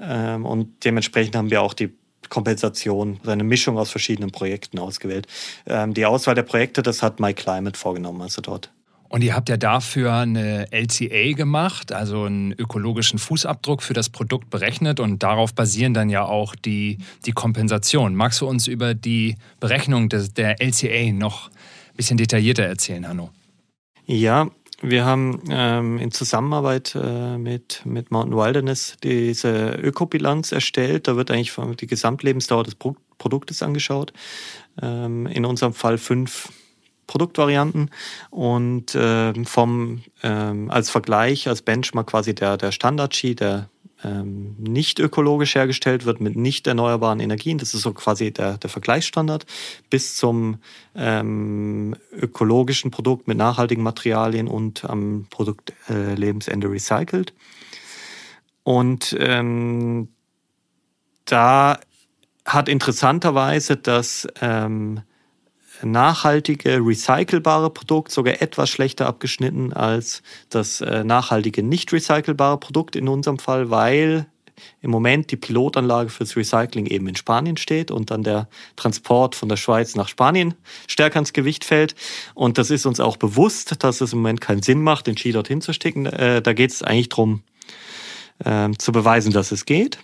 ähm, 0.00 0.46
und 0.46 0.84
dementsprechend 0.84 1.34
haben 1.34 1.50
wir 1.50 1.60
auch 1.60 1.74
die 1.74 1.92
Kompensation, 2.28 3.16
also 3.18 3.32
eine 3.32 3.42
Mischung 3.42 3.76
aus 3.76 3.90
verschiedenen 3.90 4.30
Projekten 4.30 4.78
ausgewählt. 4.78 5.26
Ähm, 5.66 5.92
die 5.92 6.06
Auswahl 6.06 6.36
der 6.36 6.44
Projekte, 6.44 6.84
das 6.84 7.02
hat 7.02 7.18
MyClimate 7.18 7.76
vorgenommen, 7.76 8.22
also 8.22 8.42
dort. 8.42 8.70
Und 9.08 9.24
ihr 9.24 9.34
habt 9.34 9.48
ja 9.48 9.56
dafür 9.56 10.12
eine 10.12 10.70
LCA 10.70 11.32
gemacht, 11.32 11.92
also 11.92 12.24
einen 12.24 12.52
ökologischen 12.52 13.18
Fußabdruck 13.18 13.82
für 13.82 13.94
das 13.94 14.10
Produkt 14.10 14.50
berechnet 14.50 15.00
und 15.00 15.22
darauf 15.22 15.54
basieren 15.54 15.94
dann 15.94 16.10
ja 16.10 16.24
auch 16.24 16.54
die, 16.54 16.98
die 17.24 17.32
Kompensationen. 17.32 18.14
Magst 18.14 18.42
du 18.42 18.46
uns 18.46 18.66
über 18.66 18.94
die 18.94 19.36
Berechnung 19.60 20.10
des, 20.10 20.34
der 20.34 20.60
LCA 20.60 21.12
noch 21.12 21.48
ein 21.48 21.96
bisschen 21.96 22.18
detaillierter 22.18 22.64
erzählen, 22.64 23.08
Hanno? 23.08 23.30
Ja, 24.04 24.50
wir 24.80 25.04
haben 25.04 25.42
ähm, 25.50 25.98
in 25.98 26.12
Zusammenarbeit 26.12 26.94
äh, 26.94 27.36
mit, 27.36 27.82
mit 27.84 28.10
Mountain 28.10 28.36
Wilderness 28.36 28.96
diese 29.02 29.70
Ökobilanz 29.70 30.52
erstellt. 30.52 31.08
Da 31.08 31.16
wird 31.16 31.30
eigentlich 31.30 31.54
die 31.80 31.86
Gesamtlebensdauer 31.86 32.64
des 32.64 32.74
Pro 32.74 32.94
Produktes 33.18 33.64
angeschaut. 33.64 34.12
Ähm, 34.80 35.26
in 35.26 35.44
unserem 35.44 35.74
Fall 35.74 35.98
fünf 35.98 36.52
Produktvarianten 37.08 37.90
und 38.30 38.94
äh, 38.94 39.34
vom 39.44 40.02
ähm, 40.22 40.70
als 40.70 40.90
Vergleich, 40.90 41.48
als 41.48 41.62
Benchmark 41.62 42.06
quasi 42.06 42.36
der, 42.36 42.56
der 42.56 42.70
Standard-Ski, 42.70 43.34
der 43.34 43.68
ähm, 44.04 44.54
nicht 44.58 45.00
ökologisch 45.00 45.56
hergestellt 45.56 46.04
wird 46.04 46.20
mit 46.20 46.36
nicht 46.36 46.68
erneuerbaren 46.68 47.18
Energien. 47.18 47.58
Das 47.58 47.74
ist 47.74 47.82
so 47.82 47.92
quasi 47.92 48.30
der, 48.30 48.58
der 48.58 48.70
Vergleichsstandard 48.70 49.44
bis 49.90 50.16
zum 50.16 50.58
ähm, 50.94 51.96
ökologischen 52.12 52.92
Produkt 52.92 53.26
mit 53.26 53.38
nachhaltigen 53.38 53.82
Materialien 53.82 54.46
und 54.46 54.84
am 54.84 55.26
Produktlebensende 55.30 56.68
äh, 56.68 56.70
recycelt. 56.70 57.32
Und 58.62 59.16
ähm, 59.18 60.08
da 61.24 61.80
hat 62.44 62.68
interessanterweise 62.68 63.76
das 63.76 64.28
ähm, 64.40 65.00
nachhaltige, 65.82 66.80
recycelbare 66.82 67.70
Produkt 67.70 68.12
sogar 68.12 68.40
etwas 68.42 68.70
schlechter 68.70 69.06
abgeschnitten 69.06 69.72
als 69.72 70.22
das 70.50 70.80
äh, 70.80 71.04
nachhaltige, 71.04 71.62
nicht 71.62 71.92
recycelbare 71.92 72.58
Produkt 72.58 72.96
in 72.96 73.08
unserem 73.08 73.38
Fall, 73.38 73.70
weil 73.70 74.26
im 74.80 74.90
Moment 74.90 75.30
die 75.30 75.36
Pilotanlage 75.36 76.10
fürs 76.10 76.36
Recycling 76.36 76.86
eben 76.86 77.08
in 77.08 77.16
Spanien 77.16 77.56
steht 77.56 77.90
und 77.90 78.10
dann 78.10 78.22
der 78.22 78.48
Transport 78.76 79.34
von 79.34 79.48
der 79.48 79.56
Schweiz 79.56 79.94
nach 79.94 80.08
Spanien 80.08 80.54
stärker 80.86 81.16
ans 81.16 81.32
Gewicht 81.32 81.64
fällt. 81.64 81.94
Und 82.34 82.58
das 82.58 82.70
ist 82.70 82.86
uns 82.86 83.00
auch 83.00 83.16
bewusst, 83.16 83.82
dass 83.82 84.00
es 84.00 84.12
im 84.12 84.20
Moment 84.20 84.40
keinen 84.40 84.62
Sinn 84.62 84.82
macht, 84.82 85.06
den 85.06 85.16
Ski 85.16 85.32
dorthin 85.32 85.60
zu 85.60 85.72
stecken. 85.72 86.06
Äh, 86.06 86.42
da 86.42 86.52
geht 86.52 86.70
es 86.70 86.82
eigentlich 86.82 87.08
darum, 87.08 87.42
äh, 88.44 88.70
zu 88.78 88.92
beweisen, 88.92 89.32
dass 89.32 89.52
es 89.52 89.64
geht. 89.64 89.98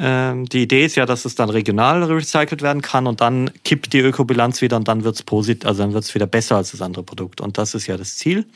Ähm, 0.00 0.46
die 0.46 0.62
Idee 0.62 0.84
ist 0.84 0.96
ja, 0.96 1.06
dass 1.06 1.24
es 1.24 1.34
dann 1.34 1.50
regional 1.50 2.04
recycelt 2.04 2.62
werden 2.62 2.82
kann 2.82 3.06
und 3.06 3.20
dann 3.20 3.50
kippt 3.64 3.92
die 3.92 3.98
Ökobilanz 3.98 4.62
wieder 4.62 4.76
und 4.76 4.86
dann 4.86 5.02
wird 5.04 5.16
es 5.16 5.22
positiv, 5.22 5.66
also 5.66 5.82
dann 5.82 5.92
wird 5.92 6.04
es 6.04 6.14
wieder 6.14 6.26
besser 6.26 6.56
als 6.56 6.70
das 6.70 6.82
andere 6.82 7.02
Produkt. 7.02 7.40
Und 7.40 7.58
das 7.58 7.74
ist 7.74 7.86
ja 7.86 7.96
das 7.96 8.16
Ziel, 8.16 8.46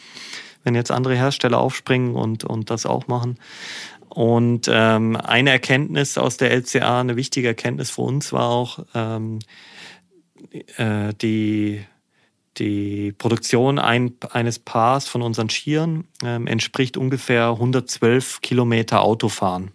wenn 0.63 0.75
jetzt 0.75 0.91
andere 0.91 1.17
Hersteller 1.17 1.59
aufspringen 1.59 2.15
und, 2.15 2.45
und 2.45 2.71
das 2.71 2.87
auch 2.87 3.09
machen. 3.09 3.39
Und 4.09 4.69
ähm, 4.71 5.17
eine 5.17 5.51
Erkenntnis 5.51 6.19
aus 6.19 6.37
der 6.37 6.53
LCA, 6.53 7.01
eine 7.01 7.17
wichtige 7.17 7.49
Erkenntnis 7.49 7.91
für 7.91 8.03
uns 8.03 8.33
war 8.33 8.51
auch, 8.51 8.85
ähm, 8.95 9.39
äh, 10.77 11.15
die, 11.15 11.83
die 12.59 13.13
Produktion 13.13 13.79
ein, 13.79 14.13
eines 14.31 14.59
Paars 14.59 15.09
von 15.09 15.23
unseren 15.23 15.49
Skiern 15.49 16.05
ähm, 16.23 16.47
entspricht 16.47 16.97
ungefähr 16.99 17.49
112 17.49 18.43
Kilometer 18.43 19.03
Autofahren. 19.03 19.71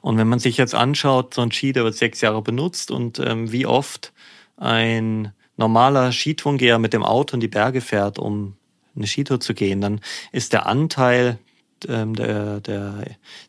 Und 0.00 0.18
wenn 0.18 0.28
man 0.28 0.38
sich 0.38 0.56
jetzt 0.56 0.74
anschaut, 0.74 1.34
so 1.34 1.42
ein 1.42 1.52
Ski, 1.52 1.72
der 1.72 1.84
wird 1.84 1.94
sechs 1.94 2.20
Jahre 2.20 2.42
benutzt 2.42 2.90
und 2.90 3.18
ähm, 3.18 3.50
wie 3.52 3.66
oft 3.66 4.12
ein 4.56 5.32
normaler 5.56 6.12
Skitourengeher 6.12 6.78
mit 6.78 6.92
dem 6.92 7.02
Auto 7.02 7.34
in 7.34 7.40
die 7.40 7.48
Berge 7.48 7.80
fährt, 7.80 8.18
um 8.18 8.56
eine 8.96 9.06
Skitour 9.06 9.40
zu 9.40 9.54
gehen, 9.54 9.80
dann 9.80 10.00
ist 10.32 10.52
der 10.52 10.66
Anteil 10.66 11.38
ähm, 11.88 12.14
der, 12.14 12.60
der 12.60 13.04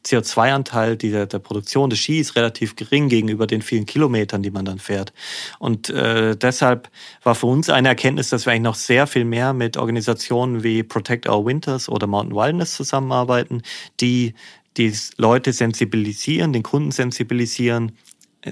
CO2-Anteil 0.05 0.97
der, 0.97 1.25
der 1.25 1.39
Produktion 1.39 1.89
des 1.89 1.99
Skis 1.99 2.35
relativ 2.35 2.75
gering 2.75 3.09
gegenüber 3.09 3.47
den 3.47 3.61
vielen 3.61 3.85
Kilometern, 3.85 4.43
die 4.43 4.51
man 4.51 4.65
dann 4.65 4.79
fährt. 4.79 5.13
Und 5.59 5.89
äh, 5.89 6.35
deshalb 6.35 6.89
war 7.23 7.35
für 7.35 7.47
uns 7.47 7.69
eine 7.69 7.89
Erkenntnis, 7.89 8.29
dass 8.29 8.45
wir 8.45 8.53
eigentlich 8.53 8.63
noch 8.63 8.75
sehr 8.75 9.07
viel 9.07 9.25
mehr 9.25 9.53
mit 9.53 9.77
Organisationen 9.77 10.63
wie 10.63 10.83
Protect 10.83 11.29
Our 11.29 11.45
Winters 11.45 11.89
oder 11.89 12.07
Mountain 12.07 12.35
Wilderness 12.35 12.73
zusammenarbeiten, 12.73 13.61
die 14.01 14.33
die 14.77 14.93
Leute 15.17 15.53
sensibilisieren, 15.53 16.53
den 16.53 16.63
Kunden 16.63 16.91
sensibilisieren, 16.91 17.93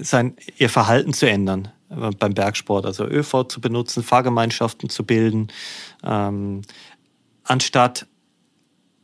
sein, 0.00 0.36
ihr 0.58 0.70
Verhalten 0.70 1.12
zu 1.12 1.28
ändern 1.28 1.68
äh, 1.90 2.10
beim 2.18 2.34
Bergsport, 2.34 2.86
also 2.86 3.04
ÖV 3.04 3.44
zu 3.48 3.60
benutzen, 3.60 4.02
Fahrgemeinschaften 4.02 4.88
zu 4.88 5.04
bilden, 5.04 5.48
ähm, 6.02 6.62
anstatt 7.44 8.06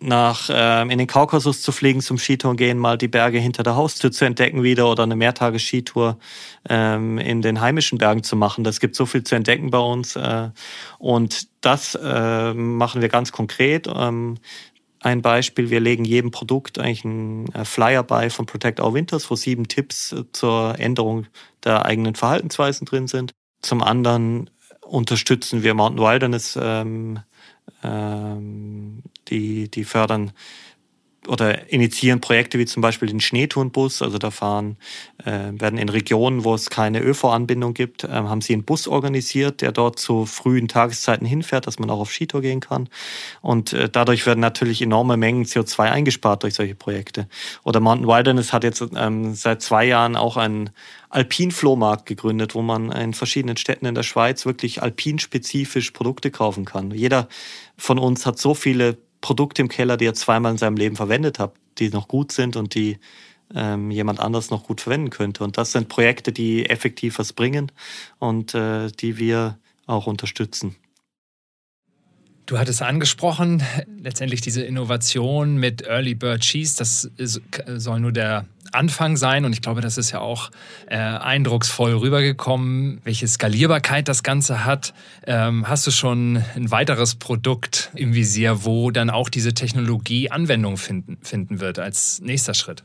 nach 0.03 0.49
ähm, 0.51 0.89
in 0.91 0.99
den 0.99 1.07
Kaukasus 1.07 1.61
zu 1.61 1.73
fliegen 1.73 2.01
zum 2.01 2.17
Skitour 2.17 2.57
gehen, 2.57 2.79
mal 2.79 2.97
die 2.97 3.09
Berge 3.09 3.39
hinter 3.39 3.63
der 3.63 3.77
Haustür 3.77 4.11
zu 4.11 4.25
entdecken 4.25 4.63
wieder 4.63 4.91
oder 4.91 5.03
eine 5.03 5.15
Mehrtages-Skitour 5.15 6.19
ähm, 6.69 7.19
in 7.19 7.43
den 7.43 7.61
heimischen 7.61 7.99
Bergen 7.99 8.23
zu 8.23 8.35
machen. 8.35 8.65
Das 8.65 8.81
gibt 8.81 8.97
so 8.97 9.05
viel 9.05 9.25
zu 9.25 9.35
entdecken 9.35 9.71
bei 9.71 9.79
uns 9.79 10.17
äh, 10.17 10.49
und 10.99 11.49
das 11.61 11.95
äh, 12.03 12.55
machen 12.55 13.03
wir 13.03 13.11
ganz 13.11 13.31
konkret. 13.31 13.89
Ähm, 13.95 14.39
ein 15.01 15.23
Beispiel, 15.23 15.71
wir 15.71 15.81
legen 15.81 16.05
jedem 16.05 16.31
Produkt 16.31 16.79
eigentlich 16.79 17.05
einen 17.05 17.53
äh, 17.55 17.65
Flyer 17.65 18.03
bei 18.03 18.29
von 18.29 18.47
Protect 18.47 18.81
Our 18.81 18.95
Winters, 18.95 19.31
wo 19.31 19.35
sieben 19.35 19.67
Tipps 19.67 20.13
äh, 20.13 20.25
zur 20.33 20.79
Änderung 20.79 21.27
der 21.65 21.87
eigenen 21.87 22.15
Verhaltensweisen 22.15 22.87
drin 22.87 23.09
sind. 23.09 23.33
Zum 23.63 23.83
anderen 23.83 24.51
unterstützen 24.83 25.63
wir 25.63 25.75
Mountain 25.75 26.05
Wilderness, 26.05 26.59
ähm, 26.61 27.21
ähm, 27.83 29.03
die, 29.29 29.71
die 29.71 29.85
fördern 29.85 30.33
oder 31.29 31.71
initiieren 31.71 32.21
Projekte 32.21 32.59
wie 32.59 32.65
zum 32.65 32.81
Beispiel 32.81 33.09
den 33.09 33.21
Schneetourenbus. 33.21 34.01
Also 34.01 34.17
da 34.19 34.31
fahren, 34.31 34.77
äh, 35.25 35.51
werden 35.53 35.79
in 35.79 35.89
Regionen, 35.91 36.45
wo 36.45 36.55
es 36.55 36.71
keine 36.71 37.01
ÖV-Anbindung 37.01 37.75
gibt, 37.75 38.05
äh, 38.05 38.09
haben 38.09 38.41
sie 38.41 38.55
einen 38.55 38.65
Bus 38.65 38.89
organisiert, 38.89 39.61
der 39.61 39.73
dort 39.73 39.99
zu 39.99 40.25
frühen 40.25 40.67
Tageszeiten 40.67 41.27
hinfährt, 41.27 41.67
dass 41.67 41.79
man 41.79 41.91
auch 41.91 42.01
auf 42.01 42.11
Skitour 42.11 42.41
gehen 42.41 42.61
kann. 42.61 42.89
Und 43.43 43.73
äh, 43.75 43.91
dadurch 43.91 44.25
werden 44.25 44.41
natürlich 44.41 44.81
enorme 44.81 45.17
Mengen 45.19 45.45
CO2 45.45 45.91
eingespart 45.91 46.43
durch 46.43 46.55
solche 46.55 46.75
Projekte. 46.75 47.29
Oder 47.65 47.81
Mountain 47.81 48.09
Wilderness 48.09 48.53
hat 48.53 48.65
jetzt 48.65 48.83
ähm, 48.97 49.35
seit 49.35 49.61
zwei 49.61 49.85
Jahren 49.85 50.17
auch 50.17 50.39
einen 50.39 50.71
Alpin-Flohmarkt 51.11 52.07
gegründet, 52.07 52.55
wo 52.55 52.63
man 52.63 52.93
in 52.93 53.13
verschiedenen 53.13 53.59
Städten 53.59 53.85
in 53.85 53.95
der 53.95 54.05
Schweiz 54.05 54.47
wirklich 54.47 54.83
alpinspezifisch 54.83 55.91
Produkte 55.91 56.31
kaufen 56.31 56.65
kann. 56.65 56.93
Jeder 56.93 57.29
von 57.77 57.99
uns 57.99 58.25
hat 58.25 58.39
so 58.39 58.55
viele 58.55 58.97
Produkte 59.21 59.63
im 59.63 59.69
Keller, 59.69 59.97
die 59.97 60.07
er 60.07 60.15
zweimal 60.15 60.53
in 60.53 60.59
seinem 60.59 60.77
Leben 60.77 60.97
verwendet 60.97 61.39
hat, 61.39 61.55
die 61.79 61.91
noch 61.91 62.09
gut 62.09 62.33
sind 62.33 62.57
und 62.57 62.75
die 62.75 62.99
ähm, 63.55 63.91
jemand 63.91 64.21
anders 64.21 64.51
noch 64.51 64.65
gut 64.65 64.81
verwenden 64.81 65.11
könnte. 65.11 65.45
Und 65.45 65.59
das 65.59 65.73
sind 65.73 65.89
Projekte, 65.89 66.33
die 66.33 66.69
effektiv 66.69 67.19
was 67.19 67.33
bringen 67.33 67.73
und 68.19 68.55
äh, 68.55 68.91
die 68.91 69.19
wir 69.19 69.59
auch 69.87 70.07
unterstützen. 70.07 70.77
Du 72.47 72.59
hattest 72.59 72.83
angesprochen, 72.83 73.63
letztendlich 74.03 74.41
diese 74.41 74.63
Innovation 74.63 75.57
mit 75.57 75.83
Early 75.83 76.17
Bird 76.17 76.41
Cheese, 76.41 76.77
das 76.77 77.09
soll 77.17 78.01
nur 78.01 78.11
der 78.11 78.47
Anfang 78.73 79.17
sein 79.17 79.45
und 79.45 79.53
ich 79.53 79.63
glaube, 79.63 79.81
das 79.81 79.99
ist 79.99 80.11
ja 80.11 80.21
auch 80.21 80.51
äh, 80.87 80.97
eindrucksvoll 80.97 81.93
rübergekommen, 81.93 83.01
welche 83.05 83.27
Skalierbarkeit 83.29 84.09
das 84.09 84.23
Ganze 84.23 84.65
hat. 84.65 84.95
Ähm, 85.27 85.69
hast 85.69 85.87
du 85.87 85.91
schon 85.91 86.43
ein 86.55 86.71
weiteres 86.71 87.15
Produkt 87.15 87.91
im 87.95 88.15
Visier, 88.15 88.65
wo 88.65 88.91
dann 88.91 89.11
auch 89.11 89.29
diese 89.29 89.55
Technologie 89.55 90.31
Anwendung 90.31 90.77
finden, 90.77 91.19
finden 91.23 91.61
wird 91.61 91.79
als 91.79 92.21
nächster 92.21 92.55
Schritt? 92.55 92.85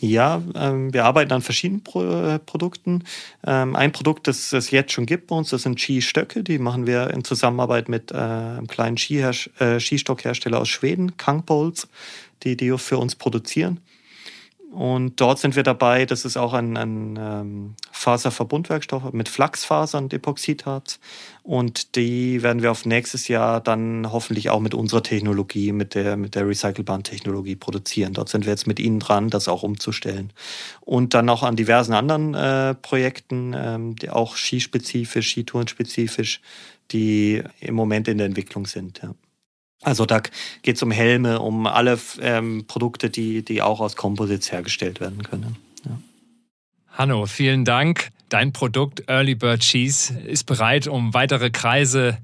Ja, 0.00 0.42
ähm, 0.54 0.92
wir 0.92 1.04
arbeiten 1.04 1.32
an 1.32 1.42
verschiedenen 1.42 1.82
Pro 1.82 2.04
äh, 2.04 2.38
Produkten. 2.38 3.02
Ähm, 3.44 3.74
ein 3.74 3.90
Produkt, 3.90 4.28
das 4.28 4.52
es 4.52 4.70
jetzt 4.70 4.92
schon 4.92 5.06
gibt 5.06 5.26
bei 5.26 5.34
uns, 5.36 5.50
das 5.50 5.62
sind 5.62 5.80
Skistöcke. 5.80 6.44
Die 6.44 6.58
machen 6.58 6.86
wir 6.86 7.10
in 7.10 7.24
Zusammenarbeit 7.24 7.88
mit 7.88 8.12
äh, 8.12 8.14
einem 8.14 8.68
kleinen 8.68 8.96
äh, 8.96 9.80
Skistockhersteller 9.80 10.60
aus 10.60 10.68
Schweden, 10.68 11.16
Kangpols, 11.16 11.88
die 12.44 12.56
die 12.56 12.76
für 12.78 12.98
uns 12.98 13.16
produzieren. 13.16 13.80
Und 14.70 15.18
dort 15.18 15.38
sind 15.38 15.56
wir 15.56 15.62
dabei, 15.62 16.04
das 16.04 16.26
ist 16.26 16.36
auch 16.36 16.52
ein, 16.52 16.76
ein 16.76 17.18
ähm, 17.18 17.74
Faserverbundwerkstoff 17.90 19.12
mit 19.12 19.30
Flachsfasern, 19.30 20.10
Epoxidharz. 20.10 21.00
Und 21.42 21.96
die 21.96 22.42
werden 22.42 22.60
wir 22.60 22.70
auf 22.70 22.84
nächstes 22.84 23.28
Jahr 23.28 23.62
dann 23.62 24.12
hoffentlich 24.12 24.50
auch 24.50 24.60
mit 24.60 24.74
unserer 24.74 25.02
Technologie, 25.02 25.72
mit 25.72 25.94
der, 25.94 26.18
mit 26.18 26.34
der 26.34 26.46
recycelbaren 26.46 27.02
Technologie 27.02 27.56
produzieren. 27.56 28.12
Dort 28.12 28.28
sind 28.28 28.44
wir 28.44 28.52
jetzt 28.52 28.66
mit 28.66 28.78
Ihnen 28.78 29.00
dran, 29.00 29.30
das 29.30 29.48
auch 29.48 29.62
umzustellen. 29.62 30.34
Und 30.80 31.14
dann 31.14 31.30
auch 31.30 31.42
an 31.42 31.56
diversen 31.56 31.94
anderen 31.94 32.34
äh, 32.34 32.74
Projekten, 32.74 33.54
ähm, 33.56 33.96
die 33.96 34.10
auch 34.10 34.36
skispezifisch, 34.36 35.30
skitourenspezifisch, 35.30 36.42
die 36.90 37.42
im 37.60 37.74
Moment 37.74 38.06
in 38.06 38.18
der 38.18 38.26
Entwicklung 38.26 38.66
sind. 38.66 39.00
Ja. 39.02 39.14
Also 39.82 40.06
da 40.06 40.20
geht 40.62 40.76
es 40.76 40.82
um 40.82 40.90
Helme, 40.90 41.40
um 41.40 41.66
alle 41.66 41.98
ähm, 42.20 42.64
Produkte, 42.66 43.10
die, 43.10 43.44
die 43.44 43.62
auch 43.62 43.80
aus 43.80 43.96
Composites 43.96 44.50
hergestellt 44.50 45.00
werden 45.00 45.22
können. 45.22 45.56
Ja. 45.84 45.98
Hanno, 46.88 47.26
vielen 47.26 47.64
Dank. 47.64 48.10
Dein 48.28 48.52
Produkt 48.52 49.08
Early 49.08 49.34
Bird 49.34 49.60
Cheese 49.60 50.18
ist 50.18 50.44
bereit, 50.44 50.86
um 50.88 51.14
weitere 51.14 51.50
Kreise 51.50 52.18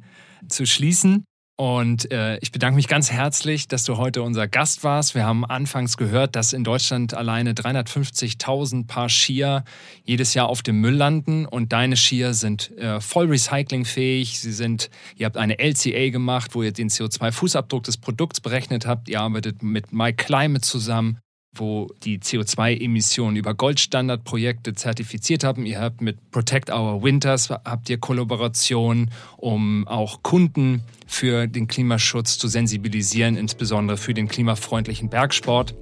zu 0.48 0.66
schließen. 0.66 1.24
Und 1.56 2.10
äh, 2.10 2.36
ich 2.38 2.50
bedanke 2.50 2.74
mich 2.74 2.88
ganz 2.88 3.12
herzlich, 3.12 3.68
dass 3.68 3.84
du 3.84 3.96
heute 3.96 4.22
unser 4.22 4.48
Gast 4.48 4.82
warst. 4.82 5.14
Wir 5.14 5.24
haben 5.24 5.44
anfangs 5.44 5.96
gehört, 5.96 6.34
dass 6.34 6.52
in 6.52 6.64
Deutschland 6.64 7.14
alleine 7.14 7.52
350.000 7.52 8.88
Paar 8.88 9.08
Skier 9.08 9.62
jedes 10.02 10.34
Jahr 10.34 10.48
auf 10.48 10.62
dem 10.62 10.80
Müll 10.80 10.96
landen 10.96 11.46
und 11.46 11.72
deine 11.72 11.96
Skier 11.96 12.34
sind 12.34 12.76
äh, 12.76 13.00
voll 13.00 13.26
recyclingfähig. 13.26 14.40
Sie 14.40 14.52
sind, 14.52 14.90
ihr 15.14 15.26
habt 15.26 15.36
eine 15.36 15.60
LCA 15.60 16.10
gemacht, 16.10 16.56
wo 16.56 16.62
ihr 16.64 16.72
den 16.72 16.88
CO2-Fußabdruck 16.88 17.84
des 17.84 17.98
Produkts 17.98 18.40
berechnet 18.40 18.86
habt. 18.86 19.08
Ihr 19.08 19.20
arbeitet 19.20 19.62
mit 19.62 19.92
MyClimate 19.92 20.62
zusammen 20.62 21.20
wo 21.60 21.88
die 22.04 22.18
CO2-Emissionen 22.18 23.36
über 23.36 23.54
Goldstandardprojekte 23.54 24.74
zertifiziert 24.74 25.44
haben. 25.44 25.66
Ihr 25.66 25.80
habt 25.80 26.00
mit 26.00 26.30
Protect 26.30 26.70
Our 26.70 27.02
Winters 27.02 27.50
habt 27.50 27.88
ihr 27.90 27.98
Kollaboration, 27.98 29.10
um 29.36 29.86
auch 29.86 30.22
Kunden 30.22 30.82
für 31.06 31.46
den 31.46 31.68
Klimaschutz 31.68 32.38
zu 32.38 32.48
sensibilisieren, 32.48 33.36
insbesondere 33.36 33.96
für 33.96 34.14
den 34.14 34.28
klimafreundlichen 34.28 35.10
Bergsport. 35.10 35.74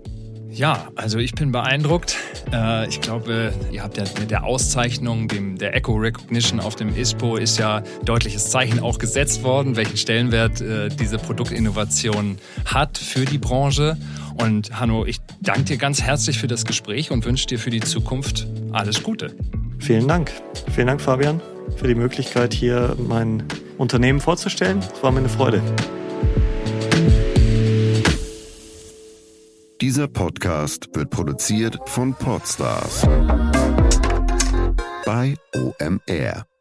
Ja, 0.52 0.88
also 0.96 1.18
ich 1.18 1.32
bin 1.32 1.50
beeindruckt. 1.50 2.18
Äh, 2.52 2.86
ich 2.86 3.00
glaube, 3.00 3.54
ihr 3.70 3.82
habt 3.82 3.96
ja 3.96 4.04
mit 4.20 4.30
der 4.30 4.44
Auszeichnung, 4.44 5.26
dem, 5.26 5.56
der 5.56 5.74
Eco 5.74 5.94
Recognition 5.94 6.60
auf 6.60 6.76
dem 6.76 6.94
ISPO 6.94 7.36
ist 7.36 7.58
ja 7.58 7.82
deutliches 8.04 8.50
Zeichen 8.50 8.78
auch 8.78 8.98
gesetzt 8.98 9.44
worden, 9.44 9.76
welchen 9.76 9.96
Stellenwert 9.96 10.60
äh, 10.60 10.90
diese 10.90 11.16
Produktinnovation 11.16 12.36
hat 12.66 12.98
für 12.98 13.24
die 13.24 13.38
Branche. 13.38 13.96
Und 14.36 14.78
Hanno, 14.78 15.04
ich 15.04 15.18
danke 15.40 15.64
dir 15.64 15.76
ganz 15.76 16.02
herzlich 16.02 16.38
für 16.38 16.46
das 16.46 16.64
Gespräch 16.64 17.10
und 17.10 17.24
wünsche 17.24 17.46
dir 17.46 17.58
für 17.58 17.70
die 17.70 17.80
Zukunft 17.80 18.46
alles 18.72 19.02
Gute. 19.02 19.34
Vielen 19.78 20.06
Dank. 20.08 20.30
Vielen 20.74 20.86
Dank, 20.86 21.00
Fabian, 21.00 21.40
für 21.76 21.88
die 21.88 21.94
Möglichkeit, 21.94 22.54
hier 22.54 22.96
mein 22.98 23.42
Unternehmen 23.78 24.20
vorzustellen. 24.20 24.78
Es 24.78 25.02
war 25.02 25.10
mir 25.10 25.18
eine 25.18 25.28
Freude. 25.28 25.62
Dieser 29.80 30.06
Podcast 30.06 30.88
wird 30.94 31.10
produziert 31.10 31.76
von 31.86 32.14
Podstars 32.14 33.02
bei 35.04 35.34
OMR. 35.52 36.51